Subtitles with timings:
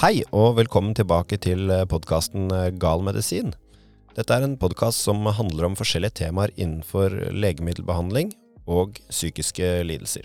[0.00, 2.46] Hei, og velkommen tilbake til podkasten
[2.80, 3.50] Gal medisin.
[4.16, 8.30] Dette er en podkast som handler om forskjellige temaer innenfor legemiddelbehandling
[8.64, 10.24] og psykiske lidelser.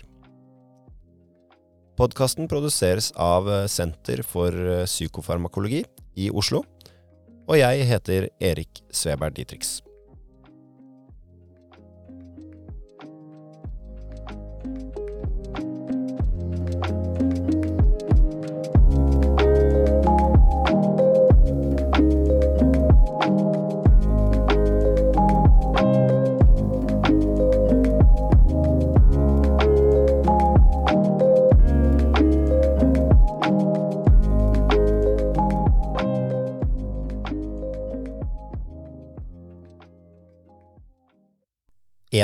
[2.00, 4.56] Podkasten produseres av Senter for
[4.88, 5.84] psykofarmakologi
[6.16, 6.64] i Oslo,
[7.44, 9.82] og jeg heter Erik Sveberg Ditrix.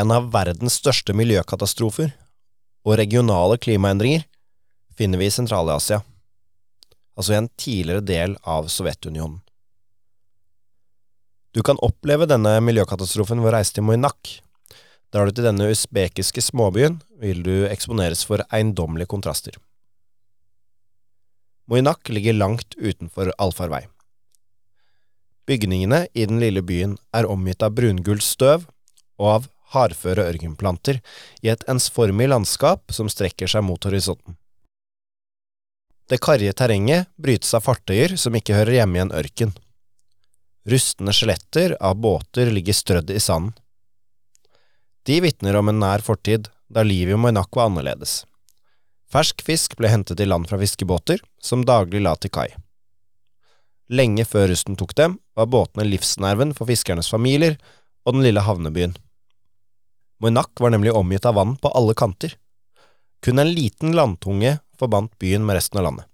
[0.02, 2.10] En av verdens største miljøkatastrofer
[2.82, 4.24] og regionale klimaendringer
[4.98, 6.00] finner vi i Sentral-Asia,
[7.16, 9.38] altså i en tidligere del av Sovjetunionen.
[11.52, 14.38] Du kan oppleve denne miljøkatastrofen ved å reise til Moinak.
[15.12, 19.58] Drar du til denne usbekiske småbyen, vil du eksponeres for eiendommelige kontraster.
[21.68, 23.84] Moinak ligger langt utenfor allfarvei.
[25.46, 28.64] Bygningene i den lille byen er omgitt av brungulstøv
[29.20, 31.00] og av hardføre ørkenplanter
[31.42, 34.36] i et ensformig landskap som strekker seg mot horisonten.
[36.10, 39.54] Det karrige terrenget brytes av fartøyer som ikke hører hjemme i en ørken.
[40.68, 43.54] Rustne skjeletter av båter ligger strødd i sanden.
[45.08, 48.20] De vitner om en nær fortid, da livet i Moinak var annerledes.
[49.12, 52.48] Fersk fisk ble hentet i land fra fiskebåter, som daglig la til kai.
[53.92, 57.58] Lenge før rusten tok dem, var båtene livsnerven for fiskernes familier
[58.06, 58.94] og den lille havnebyen.
[60.22, 62.36] Moinak var nemlig omgitt av vann på alle kanter.
[63.22, 66.06] Kun en liten landtunge forbandt byen med resten av landet.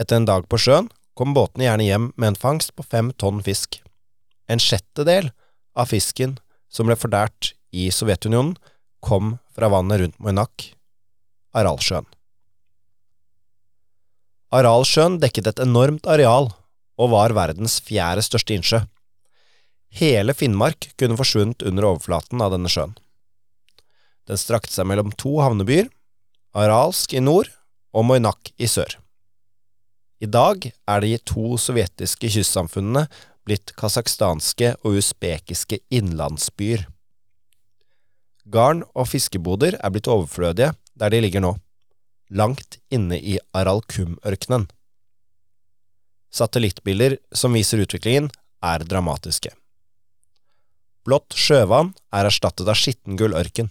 [0.00, 3.40] Etter en dag på sjøen kom båtene gjerne hjem med en fangst på fem tonn
[3.44, 3.80] fisk.
[4.48, 5.30] En sjettedel
[5.72, 6.36] av fisken
[6.72, 8.56] som ble fordært i Sovjetunionen,
[9.02, 10.68] kom fra vannet rundt Moinak,
[11.56, 12.06] Aralsjøen.
[14.52, 16.52] Aralsjøen dekket et enormt areal
[17.00, 18.82] og var verdens fjerde største innsjø.
[19.92, 22.94] Hele Finnmark kunne forsvunnet under overflaten av denne sjøen.
[24.28, 25.90] Den strakte seg mellom to havnebyer,
[26.56, 27.50] Aralsk i nord
[27.92, 28.96] og Moinak i sør.
[30.22, 33.06] I dag er de to sovjetiske kystsamfunnene
[33.44, 36.86] blitt kasakhstanske og usbekiske innlandsbyer.
[38.52, 41.56] Garn- og fiskeboder er blitt overflødige der de ligger nå,
[42.30, 44.68] langt inne i Aralkum-ørkenen.
[46.32, 48.30] Satellittbilder som viser utviklingen,
[48.62, 49.50] er dramatiske.
[51.06, 53.70] Blått sjøvann er erstattet av skittengull ørken.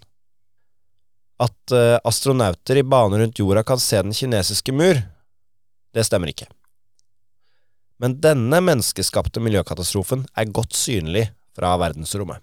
[1.42, 5.00] At uh, astronauter i bane rundt jorda kan se den kinesiske mur,
[5.96, 6.50] det stemmer ikke.
[8.02, 11.28] Men denne menneskeskapte miljøkatastrofen er godt synlig
[11.58, 12.42] fra verdensrommet.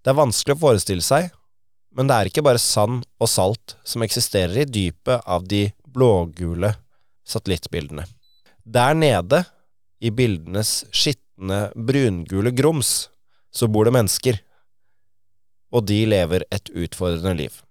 [0.00, 1.28] Det er vanskelig å forestille seg,
[1.96, 6.72] men det er ikke bare sand og salt som eksisterer i dypet av de blågule
[7.28, 8.06] satellittbildene.
[8.64, 9.44] Der nede,
[10.00, 13.08] i bildenes skitt skiftende brungule grums,
[13.52, 14.40] så bor det mennesker,
[15.72, 17.62] og de lever et utfordrende liv.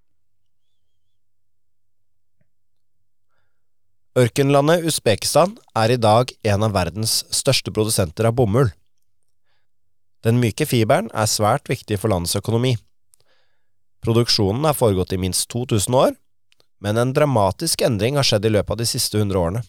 [4.17, 8.71] Ørkenlandet Usbekistan er i dag en av verdens største produsenter av bomull.
[10.23, 12.75] Den myke fiberen er svært viktig for landets økonomi.
[14.03, 16.15] Produksjonen har foregått i minst 2000 år,
[16.81, 19.63] men en dramatisk endring har skjedd i løpet av de siste 100 årene.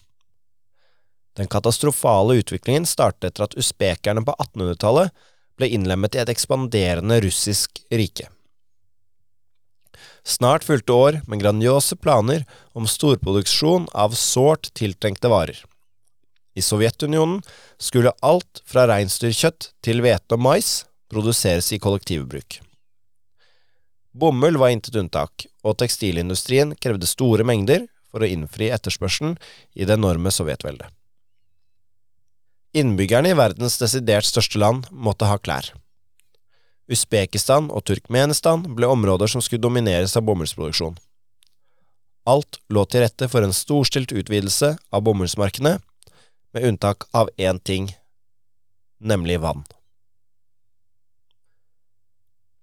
[1.37, 5.11] Den katastrofale utviklingen startet etter at usbekerne på 1800-tallet
[5.59, 8.27] ble innlemmet i et ekspanderende russisk rike.
[10.23, 12.43] Snart fulgte år med grandiose planer
[12.77, 15.63] om storproduksjon av sårt tiltrengte varer.
[16.53, 17.39] I Sovjetunionen
[17.79, 22.59] skulle alt fra reinsdyrkjøtt til hvete og mais produseres i kollektivbruk.
[24.11, 29.37] Bomull var intet unntak, og tekstilindustrien krevde store mengder for å innfri etterspørselen
[29.73, 30.91] i det enorme sovjetveldet.
[32.71, 35.73] Innbyggerne i verdens desidert største land måtte ha klær.
[36.91, 40.95] Usbekistan og Turkmenistan ble områder som skulle domineres av bomullsproduksjon.
[42.31, 45.79] Alt lå til rette for en storstilt utvidelse av bomullsmarkene,
[46.51, 47.89] med unntak av én ting,
[48.99, 49.63] nemlig vann.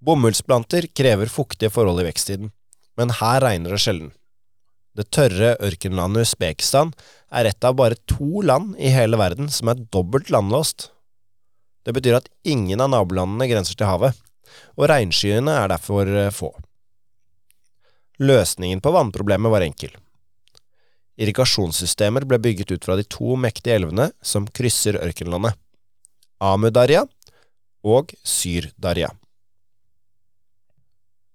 [0.05, 2.53] Bomullsplanter krever fuktige forhold i veksttiden,
[2.97, 4.13] men her regner det sjelden.
[4.99, 6.91] Det tørre ørkenlandet Usbekistan
[7.31, 10.89] er et av bare to land i hele verden som er dobbelt landlåst.
[11.87, 14.17] Det betyr at ingen av nabolandene grenser til havet,
[14.75, 16.51] og regnskyene er derfor eh, få.
[18.19, 19.93] Løsningen på vannproblemet var enkel.
[21.19, 25.55] Irrigasjonssystemer ble bygget ut fra de to mektige elvene som krysser ørkenlandet,
[26.43, 27.05] Amu-Darja
[27.87, 29.13] og Syr-Darja.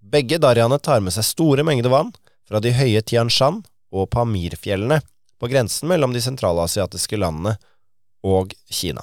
[0.04, 2.12] Begge darjaene tar med seg store mengder vann
[2.54, 5.00] fra de høye Tian Shan og Pamir-fjellene
[5.42, 7.56] på grensen mellom de sentralasiatiske landene
[8.22, 9.02] og Kina.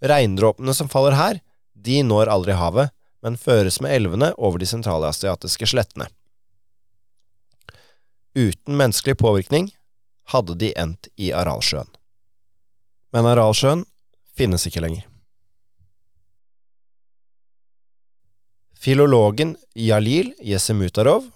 [0.00, 1.42] Regndråpene som faller her,
[1.76, 6.08] de når aldri havet, men føres med elvene over de sentralasiatiske slettene.
[8.32, 9.68] Uten menneskelig påvirkning
[10.32, 11.92] hadde de endt i Aralsjøen.
[13.12, 13.84] Men Aralsjøen
[14.32, 15.04] finnes ikke lenger.
[18.80, 21.33] Filologen Jalil Yesemutarov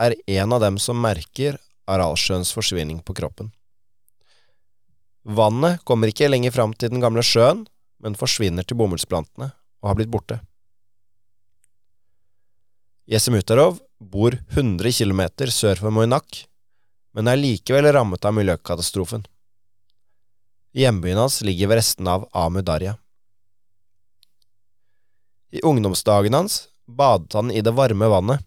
[0.00, 1.58] er en av dem som merker
[1.90, 3.50] Aralsjøens forsvinning på kroppen.
[5.22, 7.66] Vannet kommer ikke lenger fram til den gamle sjøen,
[8.02, 9.52] men forsvinner til bomullsplantene
[9.82, 10.40] og har blitt borte.
[13.10, 16.44] Yesemutarov bor 100 km sør for Moinak,
[17.14, 19.26] men er likevel rammet av miljøkatastrofen.
[20.72, 22.96] Hjembyen hans ligger ved restene av Amu Darja.
[25.52, 28.40] I ungdomsdagen hans badet han i det varme vannet.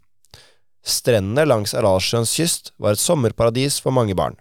[0.85, 4.37] Strendene langs Aralsjøens kyst var et sommerparadis for mange barn.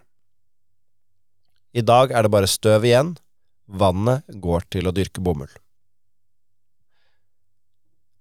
[1.73, 3.15] I dag er det bare støv igjen,
[3.65, 5.49] vannet går til å dyrke bomull.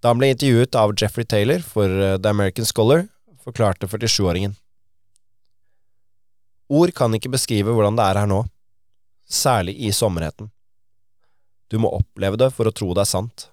[0.00, 3.06] Da han ble intervjuet av Jeffrey Taylor for eh, The American Scholar,
[3.44, 4.56] forklarte 47-åringen.
[6.72, 8.42] Ord kan ikke beskrive hvordan det er her nå,
[9.28, 10.48] særlig i sommerheten.
[11.68, 13.48] Du må oppleve det for å tro det er sant.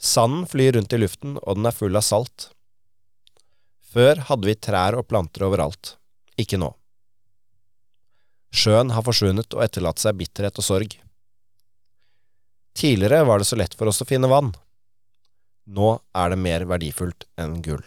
[0.00, 2.50] Sanden flyr rundt i luften, og den er full av salt.
[3.90, 5.96] Før hadde vi trær og planter overalt,
[6.38, 6.70] ikke nå.
[8.54, 10.96] Sjøen har forsvunnet og etterlatt seg bitterhet og sorg.
[12.78, 14.52] Tidligere var det så lett for oss å finne vann.
[15.70, 17.82] Nå er det mer verdifullt enn gull.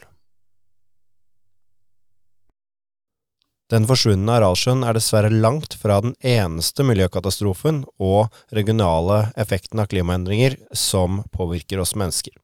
[3.72, 10.60] Den forsvunne Aralsjøen er dessverre langt fra den eneste miljøkatastrofen og regionale effekten av klimaendringer
[10.78, 12.36] som påvirker oss mennesker.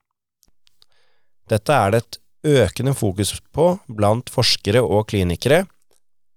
[1.52, 5.66] Dette er det et økende fokus på blant forskere og klinikere,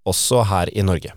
[0.05, 1.13] også her i Norge.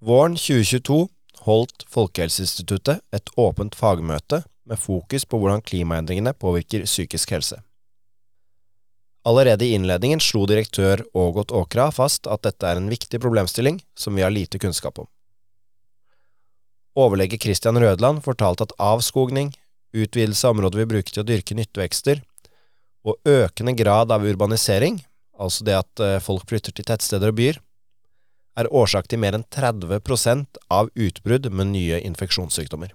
[0.00, 1.08] Våren 2022
[1.44, 7.58] holdt Folkehelseinstituttet et åpent fagmøte med fokus på hvordan klimaendringene påvirker psykisk helse.
[9.28, 14.16] Allerede i innledningen slo direktør Ågot Åkra fast at dette er en viktig problemstilling som
[14.16, 15.08] vi har lite kunnskap om.
[16.96, 19.52] Overlege Christian Rødland fortalte at avskogning,
[19.92, 22.22] utvidelse av områder vi bruker til å dyrke nyttevekster,
[23.06, 25.00] og økende grad av urbanisering,
[25.40, 27.60] altså det at eh, folk flytter til tettsteder og byer,
[28.58, 32.92] er årsak til mer enn 30% av utbrudd med nye infeksjonssykdommer.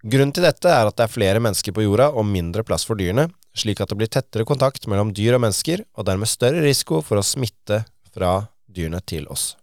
[0.00, 2.96] Grunnen til dette er at det er flere mennesker på jorda og mindre plass for
[2.96, 3.26] dyrene,
[3.56, 7.20] slik at det blir tettere kontakt mellom dyr og mennesker, og dermed større risiko for
[7.20, 7.82] å smitte
[8.14, 9.54] fra dyrene til oss.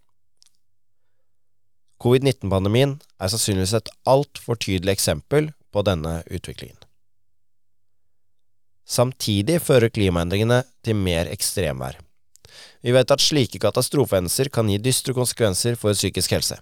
[1.98, 6.78] Covid-19-pandemien er sannsynligvis et altfor tydelig eksempel på denne utviklingen.
[8.88, 11.98] Samtidig fører klimaendringene til mer ekstremvær.
[12.80, 16.56] Vi vet at slike katastrofehendelser kan gi dystre konsekvenser for psykisk helse.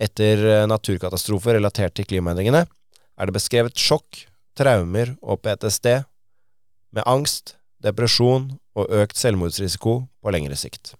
[0.00, 4.24] Etter eh, naturkatastrofer relatert til klimaendringene er det beskrevet sjokk,
[4.56, 6.04] traumer og PTSD,
[6.96, 10.94] med angst, depresjon og økt selvmordsrisiko på lengre sikt.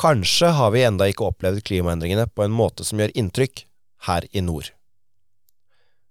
[0.00, 3.66] Kanskje har vi enda ikke opplevd klimaendringene på en måte som gjør inntrykk
[4.08, 4.72] her i nord.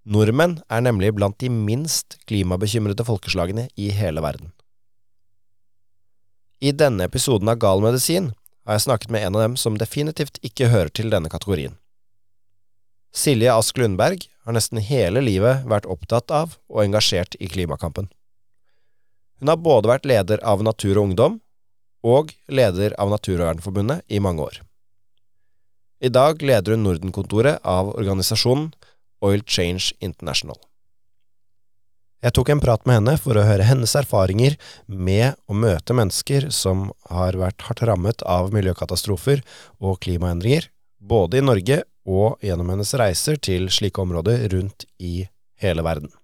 [0.02, 4.50] Nordmenn er nemlig blant de minst klimabekymrede folkeslagene i hele verden.
[6.62, 8.32] I denne episoden av Gal medisin
[8.66, 11.76] har jeg snakket med en av dem som definitivt ikke hører til denne kategorien.
[13.12, 18.08] Silje Ask Lundberg har nesten hele livet vært opptatt av og engasjert i klimakampen.
[19.38, 21.40] Hun har både vært leder av Natur og Ungdom
[22.02, 24.62] og leder av Naturvernforbundet i mange år.
[26.02, 28.72] I dag leder hun Nordenkontoret av organisasjonen
[29.22, 30.58] Oil Change International.
[32.22, 34.54] Jeg tok en prat med henne for å høre hennes erfaringer
[34.86, 39.42] med å møte mennesker som har vært hardt rammet av miljøkatastrofer
[39.82, 40.68] og klimaendringer,
[41.02, 45.26] både i Norge og gjennom hennes reiser til slike områder rundt i
[45.62, 46.14] hele verden.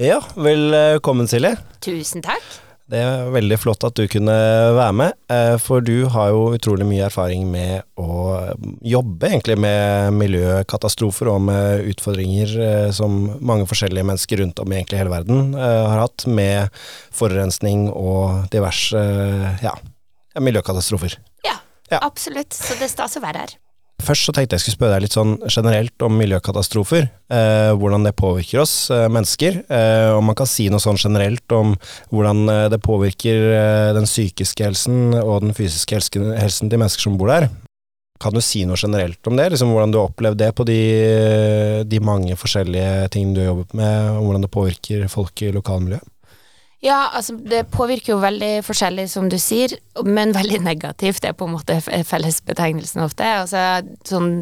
[0.00, 1.58] Ja, velkommen Silje.
[1.84, 2.71] Tusen takk.
[2.92, 4.34] Det er veldig flott at du kunne
[4.76, 8.52] være med, eh, for du har jo utrolig mye erfaring med å
[8.84, 14.82] jobbe egentlig med miljøkatastrofer og med utfordringer eh, som mange forskjellige mennesker rundt om i
[14.82, 16.68] egentlig hele verden eh, har hatt, med
[17.16, 19.00] forurensning og diverse
[19.64, 19.72] ja,
[20.36, 21.16] miljøkatastrofer.
[21.48, 21.56] Ja,
[21.88, 22.52] ja, absolutt.
[22.52, 23.56] Så det stas å være her.
[24.02, 27.08] Først så tenkte jeg skulle spørre deg litt sånn generelt om miljøkatastrofer.
[27.32, 29.60] Eh, hvordan det påvirker oss eh, mennesker.
[29.70, 31.76] Eh, om man kan si noe sånn generelt om
[32.10, 37.06] hvordan eh, det påvirker eh, den psykiske helsen og den fysiske helsen, helsen til mennesker
[37.06, 37.48] som bor der.
[38.22, 39.48] Kan du si noe generelt om det?
[39.50, 40.80] Liksom Hvordan du har opplevd det på de,
[41.90, 46.06] de mange forskjellige tingene du har jobbet med, og hvordan det påvirker folk i lokalmiljøet?
[46.82, 51.22] Ja, altså det påvirker jo veldig forskjellig, som du sier, men veldig negativt.
[51.22, 53.28] Det er på en måte fellesbetegnelsen ofte.
[53.44, 54.32] Altså sånn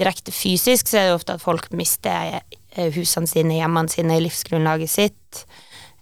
[0.00, 4.90] direkte fysisk så er det ofte at folk mister eh, husene sine, hjemmene sine, livsgrunnlaget
[4.90, 5.44] sitt.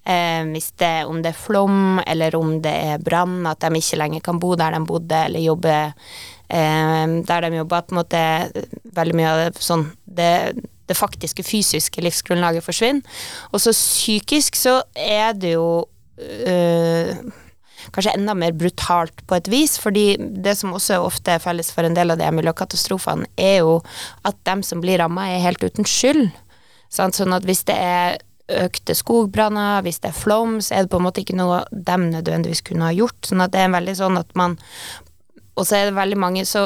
[0.08, 4.24] Eh, mister om det er flom, eller om det er brann, at de ikke lenger
[4.24, 7.82] kan bo der de bodde, eller jobbe eh, der de jobba.
[7.84, 8.22] På en måte
[8.96, 10.32] veldig mye av det sånn det
[10.90, 13.22] det faktiske fysiske livsgrunnlaget forsvinner.
[13.52, 15.84] Og så psykisk så er det jo
[16.18, 17.14] øh,
[17.90, 21.86] kanskje enda mer brutalt på et vis, fordi det som også ofte er felles for
[21.86, 23.80] en del av de miljøkatastrofene, er jo
[24.28, 26.28] at dem som blir ramma, er helt uten skyld.
[26.92, 28.20] Sånn at hvis det er
[28.52, 32.10] økte skogbranner, hvis det er flom, så er det på en måte ikke noe dem
[32.12, 33.18] nødvendigvis kunne ha gjort.
[33.24, 34.58] Sånn at det er veldig sånn at man
[35.52, 36.62] og så er det veldig mange så,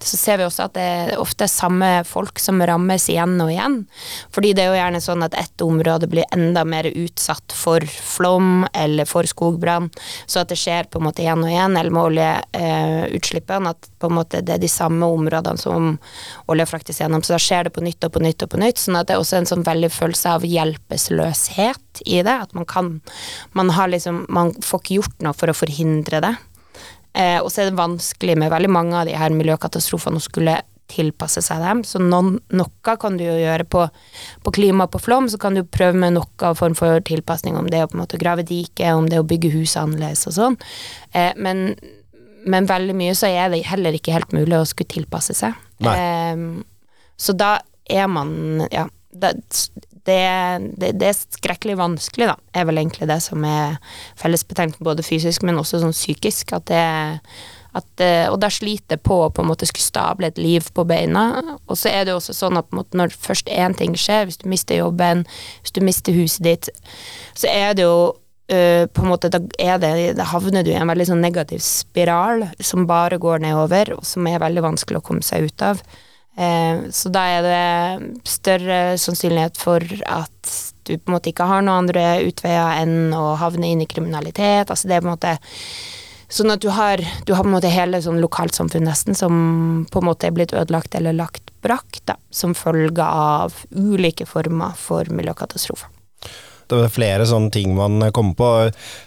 [0.00, 3.76] så, ser vi også at det er ofte samme folk som rammes igjen og igjen.
[4.32, 8.64] Fordi det er jo gjerne sånn at ett område blir enda mer utsatt for flom
[8.72, 9.90] eller for skogbrann,
[10.24, 14.08] så at det skjer på en måte igjen og igjen, eller med oljeutslippene, at på
[14.08, 15.92] en måte det er de samme områdene som
[16.48, 17.20] olja fraktes gjennom.
[17.20, 19.18] Så da skjer det på nytt og på nytt og på nytt, sånn at det
[19.18, 22.40] er også en sånn veldig følelse av hjelpeløshet i det.
[22.48, 22.94] At man kan
[23.52, 26.36] Man har liksom Man får ikke gjort noe for å forhindre det.
[27.16, 30.58] Eh, og så er det vanskelig med veldig mange av de her miljøkatastrofene å skulle
[30.88, 31.82] tilpasse seg dem.
[31.84, 33.84] Så noen, noe kan du jo gjøre på,
[34.44, 37.68] på klima og på flom, så kan du prøve med noe form for tilpasning, om
[37.70, 40.58] det å på en måte grave dike, om det å bygge hus annerledes og sånn.
[41.12, 41.72] Eh, men,
[42.48, 45.56] men, veldig mye så er det heller ikke helt mulig å skulle tilpasse seg.
[45.84, 46.46] Eh,
[47.18, 49.30] så da er man Ja, da,
[50.06, 50.22] det,
[50.78, 53.78] det, det, er skrekkelig vanskelig, da, er vel egentlig det som er
[54.20, 56.54] fellesbetegnelsen, både fysisk, men også sånn psykisk.
[56.58, 56.82] At det
[57.76, 60.64] at, eh, og da sliter jeg på å på en måte skulle stable et liv
[60.74, 61.26] på beina.
[61.68, 64.40] Og så er det jo også sånn at måte, når først én ting skjer, hvis
[64.40, 65.26] du mister jobben,
[65.62, 66.72] hvis du mister huset ditt,
[67.38, 68.16] så er det jo
[68.48, 72.46] Uh, på en måte, da, det, da, havner du i en veldig sånn negativ spiral
[72.64, 75.82] som bare går nedover, og som er veldig vanskelig å komme seg ut av.
[76.38, 81.64] Eh, så da er det større sannsynlighet for at du på en måte ikke har
[81.64, 84.70] noen andre utveier enn å havne inn i kriminalitet.
[84.70, 85.38] Altså det er på en måte
[86.28, 90.02] Sånn at du har, du har på en måte hele sånn lokalsamfunn nesten som på
[90.02, 95.08] en måte er blitt ødelagt eller lagt brakk, da, som følge av ulike former for
[95.08, 95.88] miljøkatastrofer
[96.76, 98.50] det er flere sånne ting man kommer på.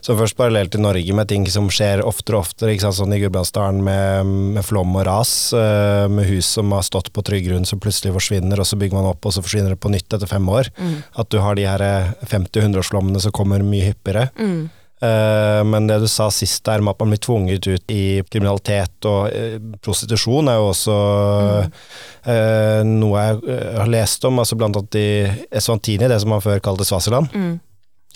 [0.02, 2.74] Som først parallelt i Norge med ting som skjer oftere og oftere.
[2.74, 3.00] Ikke sant?
[3.02, 7.24] Sånn i Gudbrandsdalen med, med, flom og ras, eh, med hus som har stått på
[7.26, 9.94] trygg grunn som plutselig forsvinner, og så bygger man opp, og så forsvinner det på
[9.94, 10.72] nytt etter fem år.
[10.78, 11.00] Mm.
[11.24, 11.86] At du har de her
[12.26, 14.30] 50-100-årsflommene som kommer mye hyppigere.
[14.40, 14.70] Mm.
[15.02, 19.08] Eh, men det du sa sist der med at man blir tvunget ut i kriminalitet
[19.10, 21.80] og eh, prostitusjon, er jo også mm.
[22.28, 24.38] uh, noe jeg har lest om.
[24.44, 25.10] altså Blant annet i
[25.58, 27.34] Eswantini, det som man før kalte Svasiland.
[27.34, 27.58] Mm.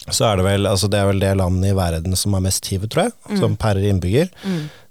[0.05, 2.67] Så er det vel altså det er vel det landet i verden som er mest
[2.69, 3.37] hiv, tror jeg, mm.
[3.41, 4.29] som per innbygger.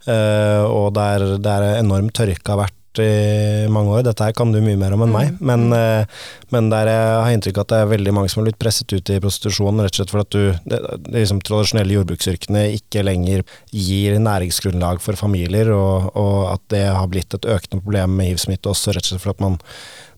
[0.08, 4.04] Uh, og der, der enorm tørke har vært i mange år.
[4.06, 5.42] Dette her kan du mye mer om enn meg, mm.
[5.50, 6.22] men, eh,
[6.54, 8.94] men der jeg har inntrykk av at det er veldig mange som har blitt presset
[8.94, 13.04] ut i prostitusjon, rett og slett for at du, det, det liksom, tradisjonelle jordbruksyrkene ikke
[13.06, 18.34] lenger gir næringsgrunnlag for familier, og, og at det har blitt et økende problem med
[18.34, 19.60] hivsmitte også, rett og slett for at man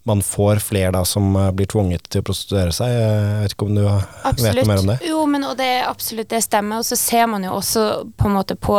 [0.07, 2.93] man får flere da som eh, blir tvunget til å prostituere seg.
[2.95, 4.45] Jeg vet ikke om du absolutt.
[4.45, 4.99] vet noe mer om det?
[5.09, 6.83] Jo, men og det absolutt det stemmer.
[6.83, 8.79] Og så ser man jo også på en måte på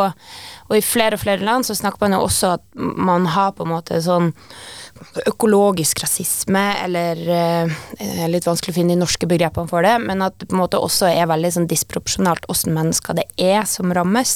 [0.68, 3.64] Og i flere og flere land så snakker man jo også at man har på
[3.64, 4.34] en måte sånn
[5.28, 10.36] økologisk rasisme, eller eh, litt vanskelig å finne de norske begrepene for det, men at
[10.40, 14.34] det på en måte også er veldig sånn disproporsjonalt hvordan mennesker det er som rammes.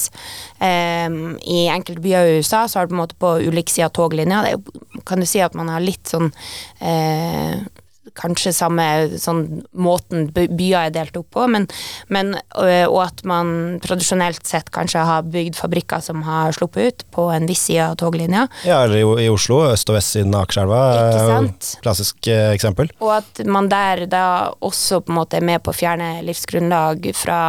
[0.62, 1.08] Eh,
[1.42, 3.96] I enkelte byer i USA så har det på en måte på ulik side av
[3.98, 6.30] toglinja, det kan du si at man har litt sånn
[6.80, 7.62] eh,
[8.18, 8.84] kanskje samme
[9.20, 11.66] sånn måten byer er delt opp på, men,
[12.12, 17.28] men, og at man tradisjonelt sett kanskje har bygd fabrikker som har sluppet ut på
[17.34, 18.46] en viss side av toglinja.
[18.66, 20.82] Ja, eller i, Oslo, øst og vest siden av Akerselva,
[21.84, 22.90] klassisk eh, eksempel.
[23.02, 24.24] Og at man der da
[24.60, 27.40] også på en måte er med på å fjerne livsgrunnlag fra,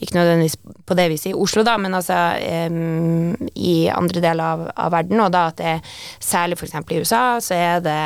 [0.00, 2.16] ikke nødvendigvis på det viset i Oslo, da, men altså
[2.70, 5.74] um, i andre deler av, av, verden, og da at det
[6.22, 6.76] særlig f.eks.
[6.78, 8.00] i USA, så er det,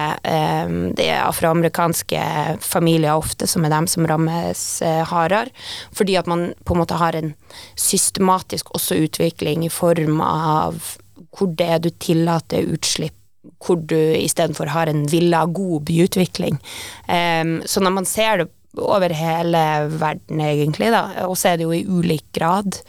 [0.66, 5.50] um, det afroamerikanske afrikanske familier ofte som er dem som rammes eh, hardere.
[5.92, 7.35] Fordi at man på en måte har en
[7.76, 10.97] systematisk også utvikling i form av
[11.37, 13.14] hvor det er du tillater utslipp
[13.61, 16.59] hvor du istedenfor har en villa, god byutvikling.
[17.09, 21.64] Um, så når man ser det over hele verden, egentlig, da, og så er det
[21.64, 22.83] jo i ulik grad.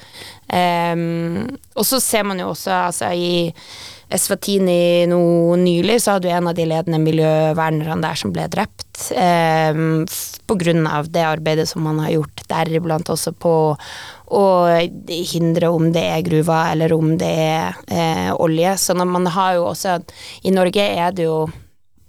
[0.51, 3.51] Um, og så ser man jo også altså, i
[4.12, 5.22] Eswatini nå
[5.62, 8.88] nylig, så hadde du en av de ledende miljøvernerne der som ble drept.
[9.15, 9.82] Eh,
[10.48, 13.56] på grunn av det arbeidet som man har gjort, deriblant også på
[14.32, 14.44] å
[15.08, 18.75] hindre om det er gruver eller om det er eh, olje.
[18.80, 20.00] Så man har jo også
[20.48, 21.46] I Norge er det jo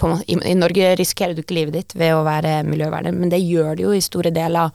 [0.03, 3.77] i, i, Norge risikerer du ikke livet ditt ved å være miljøverner, men det gjør
[3.79, 4.73] det jo i store deler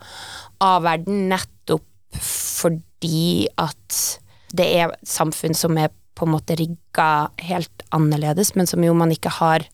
[0.64, 1.84] av verden, nettopp
[2.16, 3.98] fordi at
[4.56, 9.14] det er samfunn som er på en måte rigga helt annerledes, men som jo man
[9.14, 9.68] ikke har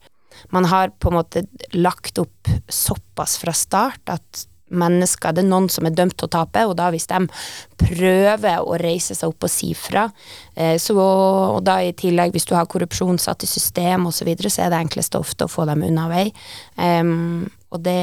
[0.50, 5.68] Man har på en måte lagt opp såpass fra start at mennesker Det er noen
[5.70, 7.20] som er dømt til å tape, og da hvis de
[7.78, 10.08] prøver å reise seg opp og si fra,
[10.56, 14.28] eh, så, og da i tillegg hvis du har korrupsjon satt i system osv., så,
[14.28, 16.24] videre, så er det enkleste ofte å få dem unna vei.
[16.80, 18.00] Um, og det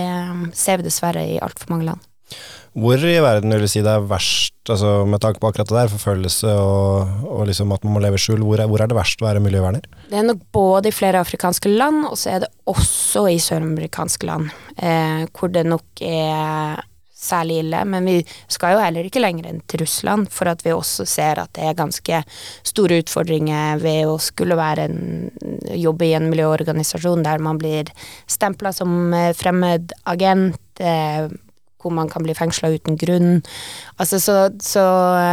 [0.56, 2.08] ser vi dessverre i altfor mange land.
[2.72, 5.76] Hvor i verden vil du si det er verst, altså med tanke på akkurat det
[5.76, 8.96] der, forfølgelse og, og liksom at man må leve i skjul, hvor, hvor, er det
[8.96, 9.84] verst å være miljøverner?
[10.08, 14.30] Det er nok både i flere afrikanske land, og så er det også i søramerikanske
[14.30, 14.48] land,
[14.80, 16.80] eh, hvor det nok er
[17.22, 17.84] særlig ille.
[17.86, 21.44] Men vi skal jo heller ikke lenger enn til Russland, for at vi også ser
[21.44, 22.24] at det er ganske
[22.72, 25.30] store utfordringer ved å skulle være en,
[25.76, 27.92] jobbe i en miljøorganisasjon der man blir
[28.32, 30.62] stempla som eh, fremmed agent.
[30.80, 31.28] Eh,
[31.82, 33.42] hvor man kan bli fengsla uten grunn.
[33.98, 34.86] Altså, så, så,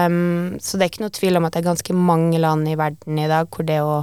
[0.09, 2.79] um, så, det er ikke noe tvil om at det er ganske mange land i
[2.79, 4.03] verden i dag hvor det å,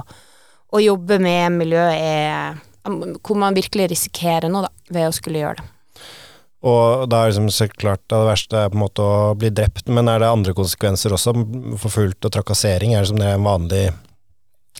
[0.72, 5.58] å jobbe med miljø er Hvor man virkelig risikerer noe, da, ved å skulle gjøre
[5.58, 5.72] det.
[6.66, 9.90] Og da er liksom så klart det verste er på en måte å bli drept,
[9.92, 11.34] men er det andre konsekvenser også?
[11.82, 13.84] Forfulgt og trakassering, er det som det er en vanlig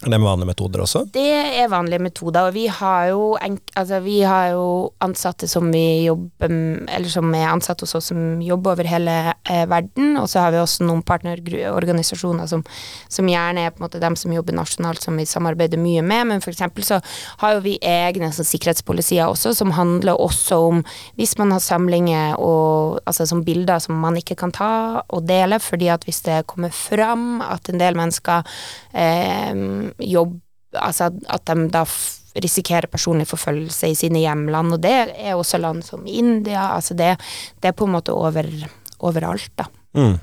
[0.04, 1.00] er det vanlige metoder også?
[1.09, 2.50] Det er vanlige metoder.
[2.50, 4.66] Og vi har jo, altså vi har jo
[5.00, 9.14] ansatte som vi jobber Eller som er ansatte hos oss som jobber over hele
[9.48, 10.18] eh, verden.
[10.20, 12.64] Og så har vi også noen partnerorganisasjoner som,
[13.09, 16.28] som, gjerne er på en måte dem som jobber nasjonalt, som vi samarbeider mye med.
[16.28, 17.00] Men eksempel så
[17.40, 20.85] har jo vi egne sånn, sikkerhetspolisier også, som handler også om
[21.16, 25.56] hvis man har samlinger og altså som bilder som man ikke kan ta og dele,
[25.62, 28.44] fordi at hvis det kommer fram at en del mennesker
[28.92, 30.40] eh, jobb
[30.77, 31.85] Altså at de da
[32.42, 36.75] risikerer personlig forfølgelse i sine hjemland, og det er også land som India.
[36.75, 37.14] Altså det,
[37.62, 38.44] det er på en måte over,
[39.01, 39.70] overalt, da.
[39.96, 40.18] Mm.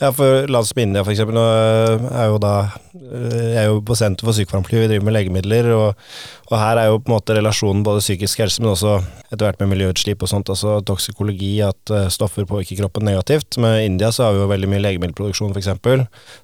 [0.00, 1.22] Ja, for land som India f.eks.
[1.30, 2.52] Nå er jo da
[2.94, 6.06] Jeg er jo på Senter for sykepleierfly, vi driver med legemidler, og,
[6.52, 8.98] og, her er jo på en måte relasjonen både psykisk helse, men også
[9.32, 13.56] etter hvert med miljøutslipp og sånt, altså toksikologi, at uh, stoffer påvirker kroppen negativt.
[13.62, 15.72] Med India så har vi jo veldig mye legemiddelproduksjon f.eks.,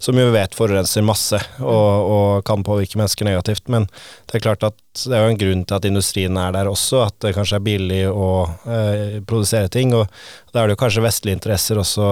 [0.02, 3.88] som jo vet forurenser masse og, og kan påvirke mennesker negativt, men
[4.28, 7.04] det er klart at det er jo en grunn til at industrien er der også,
[7.06, 8.30] at det kanskje er billig å
[8.66, 9.92] eh, produsere ting.
[9.94, 10.08] Og
[10.54, 12.08] da er det jo kanskje vestlige interesser også,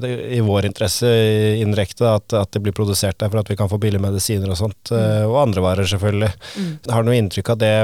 [0.00, 0.06] eh,
[0.38, 1.10] i vår interesse
[1.60, 4.60] indirekte, at, at, det blir produsert der for at vi kan få billige medisiner og
[4.62, 4.94] sånt.
[4.94, 6.32] Eh, og andre varer, selvfølgelig.
[6.56, 6.72] Mm.
[6.94, 7.74] Har noe inntrykk av det?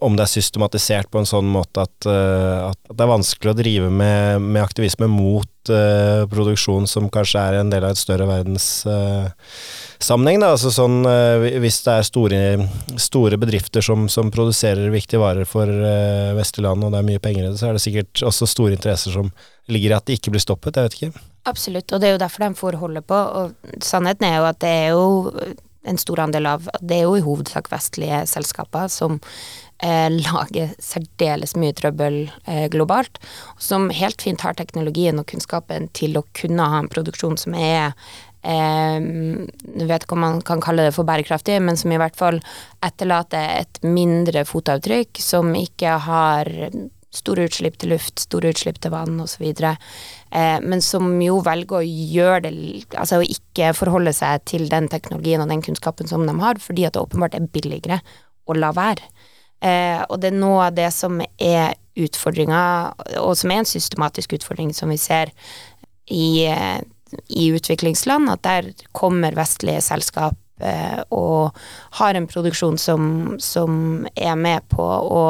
[0.00, 3.58] om det er systematisert på en sånn måte at, uh, at det er vanskelig å
[3.58, 8.26] drive med, med aktivisme mot uh, produksjon som kanskje er en del av et større
[8.30, 10.42] verdenssammenheng.
[10.42, 10.96] Uh, altså sånn,
[11.62, 12.40] hvis det er store,
[12.96, 15.66] store bedrifter som, som, produserer viktige varer for
[16.38, 18.76] vestlige land, og det er mye penger i det, så er det sikkert også store
[18.78, 19.26] interesser som
[19.72, 20.76] ligger i at de ikke blir stoppet.
[20.76, 21.12] Jeg vet ikke.
[21.50, 23.18] Absolutt, og det er jo derfor de får holde på.
[23.18, 23.44] Og
[23.82, 25.04] sannheten er jo at det er jo
[25.84, 29.18] en stor andel av Det er jo i hovedsak vestlige selskaper som
[29.82, 33.20] eh, lager særdeles mye trøbbel eh, globalt,
[33.58, 37.92] som helt fint har teknologien og kunnskapen til å kunne ha en produksjon som er
[38.42, 38.98] eh,
[39.82, 42.42] vet ikke om man kan kalle det for bærekraftig, men som i hvert fall
[42.84, 46.50] etterlater et mindre fotavtrykk, som ikke har
[47.12, 49.44] store utslipp til luft, store utslipp til vann osv.
[50.32, 52.52] Eh, men som jo velger å gjøre det
[52.96, 56.86] Altså å ikke forholde seg til den teknologien og den kunnskapen som de har, fordi
[56.88, 58.00] at det åpenbart er billigere
[58.48, 59.04] å la være.
[59.62, 62.62] Eh, og det er noe av det som er utfordringa,
[63.20, 65.34] og som er en systematisk utfordring som vi ser
[66.08, 66.80] i, eh,
[67.28, 70.38] i utviklingsland, at der kommer vestlige selskap
[71.14, 71.56] og
[71.98, 73.06] har en produksjon som,
[73.42, 75.22] som, er med på å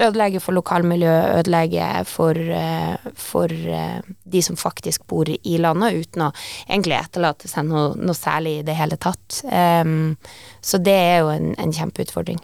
[0.00, 6.28] ødelegge for lokalmiljøet, ødelegge for, eh, for eh, de som faktisk bor i landet, uten
[6.28, 6.32] å
[6.68, 9.42] egentlig etterlate seg noe, noe særlig i det hele tatt.
[9.50, 10.16] Um,
[10.64, 12.40] så det er jo en, en kjempeutfordring.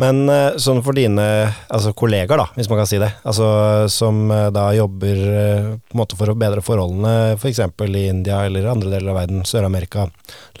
[0.00, 1.24] Men eh, sånn for dine
[1.68, 3.46] altså kollegaer, da, hvis man kan si det, altså
[3.92, 7.60] som eh, da jobber eh, på en måte for å bedre forholdene f.eks.
[7.76, 10.06] For i India eller andre deler av verden, Sør-Amerika,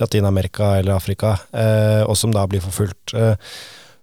[0.02, 3.14] Latin-Amerika eller Afrika, eh, og som da blir forfulgt.
[3.16, 3.54] Eh,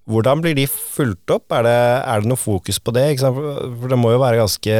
[0.09, 1.53] hvordan blir de fulgt opp?
[1.53, 1.77] Er det,
[2.09, 3.05] er det noe fokus på det?
[3.21, 4.77] For det må jo være ganske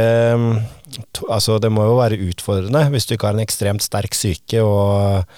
[1.29, 5.29] Altså, det må jo være utfordrende hvis du ikke har en ekstremt sterk syke og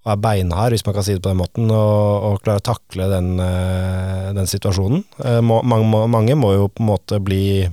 [0.00, 2.68] og er beinhard, hvis man kan si det på den måten, og, og klarer å
[2.70, 5.04] takle den, eh, den situasjonen.
[5.44, 7.68] Må, mange, mange, må jo på en måte bli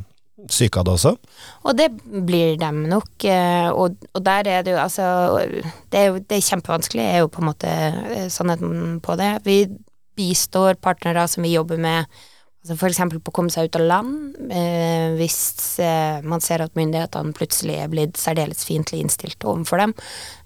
[0.51, 1.13] syke av det også.
[1.67, 1.87] Og det
[2.27, 5.07] blir dem nok, eh, og, og der er det jo altså
[5.91, 7.73] Det er jo det er kjempevanskelig, er jo på en måte
[8.33, 9.31] sannheten på det.
[9.47, 9.59] Vi
[10.17, 12.19] bistår partnere som vi jobber med
[12.67, 12.99] Altså F.eks.
[13.23, 17.77] på å komme seg ut av land, eh, hvis eh, man ser at myndighetene plutselig
[17.79, 19.93] er blitt særdeles fiendtlig innstilt overfor dem.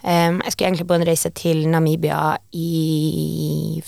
[0.05, 3.81] Eh, jeg skulle egentlig på en reise til Namibia i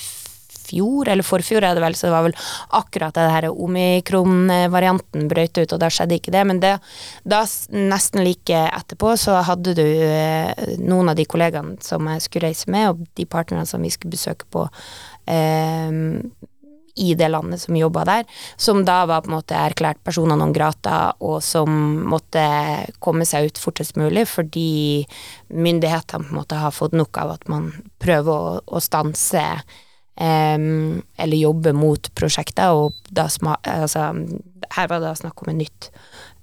[0.63, 2.37] fjor, eller forfjor er det vel, så det var vel
[2.79, 6.45] akkurat det her omikron-varianten brøt ut, og da skjedde ikke det.
[6.49, 6.73] Men det,
[7.29, 7.43] da,
[7.77, 12.73] nesten like etterpå, så hadde du eh, noen av de kollegaene som jeg skulle reise
[12.73, 14.65] med, og de partnerne som vi skulle besøke på
[15.29, 16.01] eh,
[16.95, 18.25] i det landet som jobba der,
[18.57, 21.69] som da var på en måte erklært personer non grata, og som
[22.09, 22.43] måtte
[23.03, 25.05] komme seg ut fortest mulig fordi
[25.53, 27.71] myndighetene på en måte har fått nok av at man
[28.03, 29.43] prøver å, å stanse
[30.19, 34.11] um, eller jobbe mot prosjekter, og da sma, altså,
[34.77, 35.89] her var det snakk om et nytt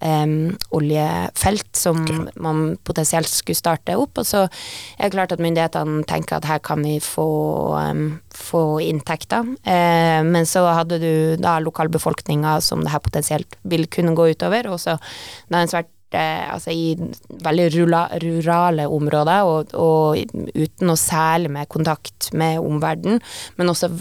[0.01, 2.33] um, oljefelt som okay.
[2.41, 4.21] man potensielt skulle starte opp.
[4.21, 7.29] Og så er det klart at myndighetene tenker at her kan vi få,
[7.77, 8.05] um,
[8.37, 9.47] få inntekter.
[9.67, 14.71] Uh, men så hadde du da lokalbefolkninga som det her potensielt vil kunne gå utover,
[14.71, 14.99] og så
[15.51, 16.95] da en svært eh, altså i
[17.45, 17.67] veldig
[18.23, 20.19] rurale områder, og, og,
[20.55, 23.21] uten noe særlig med kontakt med omverdenen,
[23.59, 23.93] men også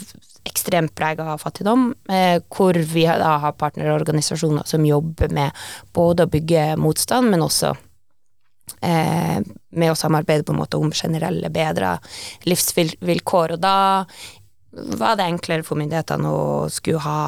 [0.50, 5.52] ekstremt prega av fattigdom, eh, hvor vi da har partnerorganisasjoner som jobber med
[5.94, 7.76] både å bygge motstand, men også
[8.82, 11.98] eh, med å samarbeide på en måte om generelle bedre
[12.50, 13.56] livsvilkår.
[13.56, 13.78] Og da
[14.72, 17.22] var det enklere for myndighetene å skulle ha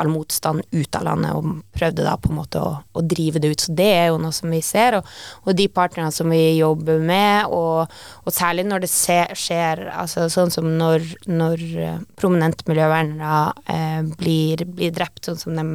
[0.00, 3.52] all motstand ut av landet, og prøvde da på en måte å, å drive det
[3.52, 3.62] ut.
[3.62, 5.10] Så det er jo noe som vi ser, og,
[5.46, 7.92] og de partnerne som vi jobber med, og,
[8.26, 14.00] og særlig når det se, skjer, altså sånn som når, når eh, prominente miljøvernere eh,
[14.18, 15.68] blir, blir, drept, sånn som de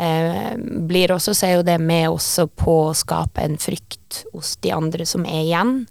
[0.00, 0.54] eh,
[0.88, 4.72] blir også, så er jo det med også på å skape en frykt hos de
[4.72, 5.82] andre som er igjen,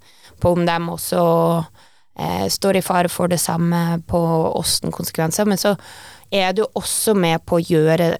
[0.42, 1.22] på om de også
[2.52, 4.20] står i fare for det samme på
[4.60, 5.48] Åsten-konsekvenser.
[5.48, 5.74] Men så
[6.30, 8.12] er du også med på å gjøre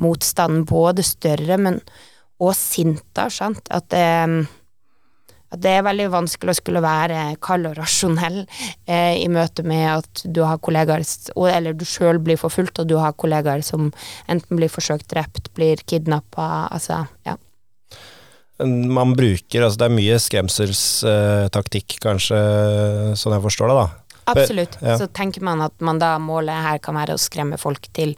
[0.00, 1.80] motstanden både større men,
[2.40, 3.66] og sintere, sant.
[3.74, 4.06] At det,
[5.50, 8.40] at det er veldig vanskelig å skulle være kald og rasjonell
[8.86, 11.02] eh, i møte med at du har kollegaer
[11.50, 13.90] Eller du sjøl blir forfulgt, og du har kollegaer som
[14.30, 17.36] enten blir forsøkt drept, blir kidnappa, altså, ja
[18.66, 22.38] man bruker Altså det er mye skremselstaktikk, kanskje,
[23.18, 23.88] sånn jeg forstår det, da.
[24.30, 24.78] Absolutt.
[24.80, 24.98] Ja.
[24.98, 28.14] Så tenker man at man da målet her kan være å skremme folk til,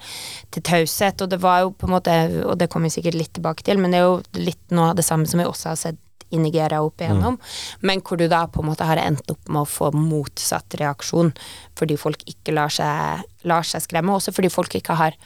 [0.52, 1.22] til taushet.
[1.24, 3.81] Og det var jo på en måte, og det kommer vi sikkert litt tilbake til,
[3.81, 6.00] men det er jo litt noe av det samme som vi også har sett
[6.33, 7.81] i Nigeria opp igjennom, mm.
[7.85, 11.35] men hvor du da på en måte har endt opp med å få motsatt reaksjon
[11.76, 15.18] fordi folk ikke lar seg, lar seg skremme, også fordi folk ikke har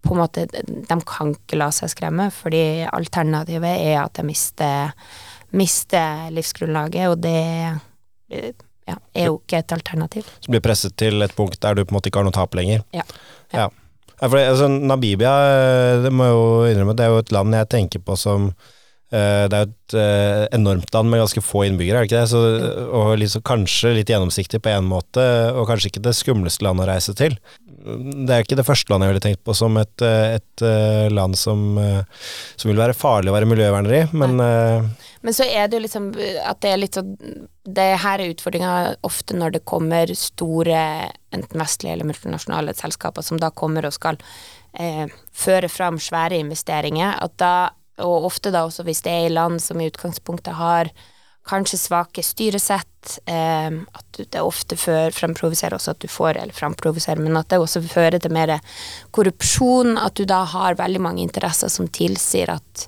[0.00, 4.94] på en måte De kan ikke la seg skremme, fordi alternativet er at de mister,
[5.56, 8.54] mister livsgrunnlaget, og det
[8.90, 10.32] ja, er jo ikke et alternativ.
[10.40, 12.56] Så blir presset til et punkt der du på en måte ikke har noe tap
[12.58, 12.84] lenger.
[12.96, 13.06] Ja.
[13.52, 13.66] ja.
[13.66, 13.70] ja.
[14.20, 15.32] For, altså, Namibia,
[16.04, 19.44] det må jeg jo innrømme, det er jo et land jeg tenker på som uh,
[19.48, 22.32] Det er et uh, enormt land med ganske få innbyggere, er det ikke det?
[22.34, 22.42] Så,
[23.00, 26.92] og liksom, kanskje litt gjennomsiktig på én måte, og kanskje ikke det skumleste landet å
[26.92, 27.38] reise til
[27.80, 31.06] det er ikke det første landet jeg ville tenkt på som et, eh, et eh,
[31.12, 32.02] land som, eh,
[32.56, 34.36] som, vil være farlig å være miljøverner i, men
[35.20, 36.10] Men så er det jo liksom
[36.48, 37.10] at det er litt sånn
[37.64, 43.40] Det her er utfordringa ofte når det kommer store, enten vestlige eller multinasjonale selskaper som
[43.40, 44.16] da kommer og skal
[44.78, 49.34] eh, føre fram svære investeringer, at da, og ofte da også hvis det er i
[49.34, 50.92] land som i utgangspunktet har
[51.50, 57.20] kanskje svake styresett, eh, at det ofte før fremprovoserer også at du får, eller fremprovoserer,
[57.22, 58.56] men at det også fører til mer
[59.16, 62.86] korrupsjon, at du da har veldig mange interesser som tilsier at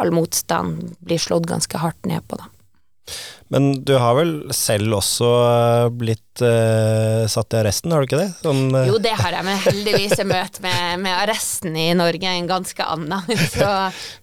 [0.00, 2.48] all motstand blir slått ganske hardt ned på, da.
[3.50, 8.20] Men du har vel selv også eh, blitt uh, satt i arresten, har du ikke
[8.20, 8.28] det?
[8.44, 8.84] Sånn, uh...
[8.86, 12.86] Jo, det har jeg, men heldigvis er møtet med, med, arresten i Norge en ganske
[12.94, 13.26] annen.
[13.56, 13.66] Så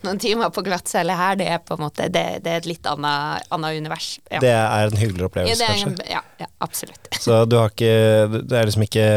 [0.08, 2.88] noen timer på glattcelle her, det er på en måte det, det er et litt
[2.88, 4.13] annet, annet univers.
[4.32, 4.40] Ja.
[4.46, 6.10] Det er en hyggeligere opplevelse, ja, en, kanskje?
[6.16, 7.12] Ja, ja, absolutt.
[7.28, 9.08] Så du har ikke Det er liksom ikke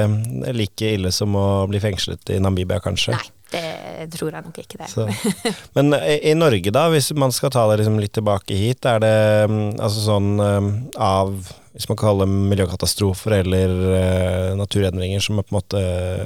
[0.59, 3.14] like ille som å bli fengslet i Namibia, kanskje?
[3.14, 3.29] Nei.
[3.51, 4.91] Det tror jeg nok ikke det.
[4.93, 5.07] Så.
[5.77, 9.03] Men i, i, Norge, da, hvis man skal ta det liksom litt tilbake hit, er
[9.03, 9.17] det
[9.51, 11.35] mm, altså sånn um, av
[11.71, 15.83] hvis man kaller det miljøkatastrofer eller uh, naturendringer som er på en måte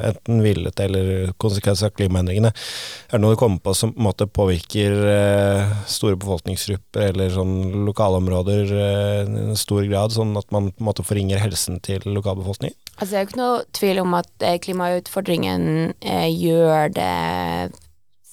[0.09, 4.09] enten villet eller konsekvenser av klimaendringene, er det noe du kommer på som på en
[4.09, 10.73] måte påvirker uh, store befolkningsgrupper eller sånn lokalområder uh, i stor grad, sånn at man
[10.73, 12.79] på en måte forringer helsen til lokalbefolkningen?
[12.95, 15.95] Altså, det er jo ikke noe tvil om at klimautfordringen
[16.31, 17.15] gjør det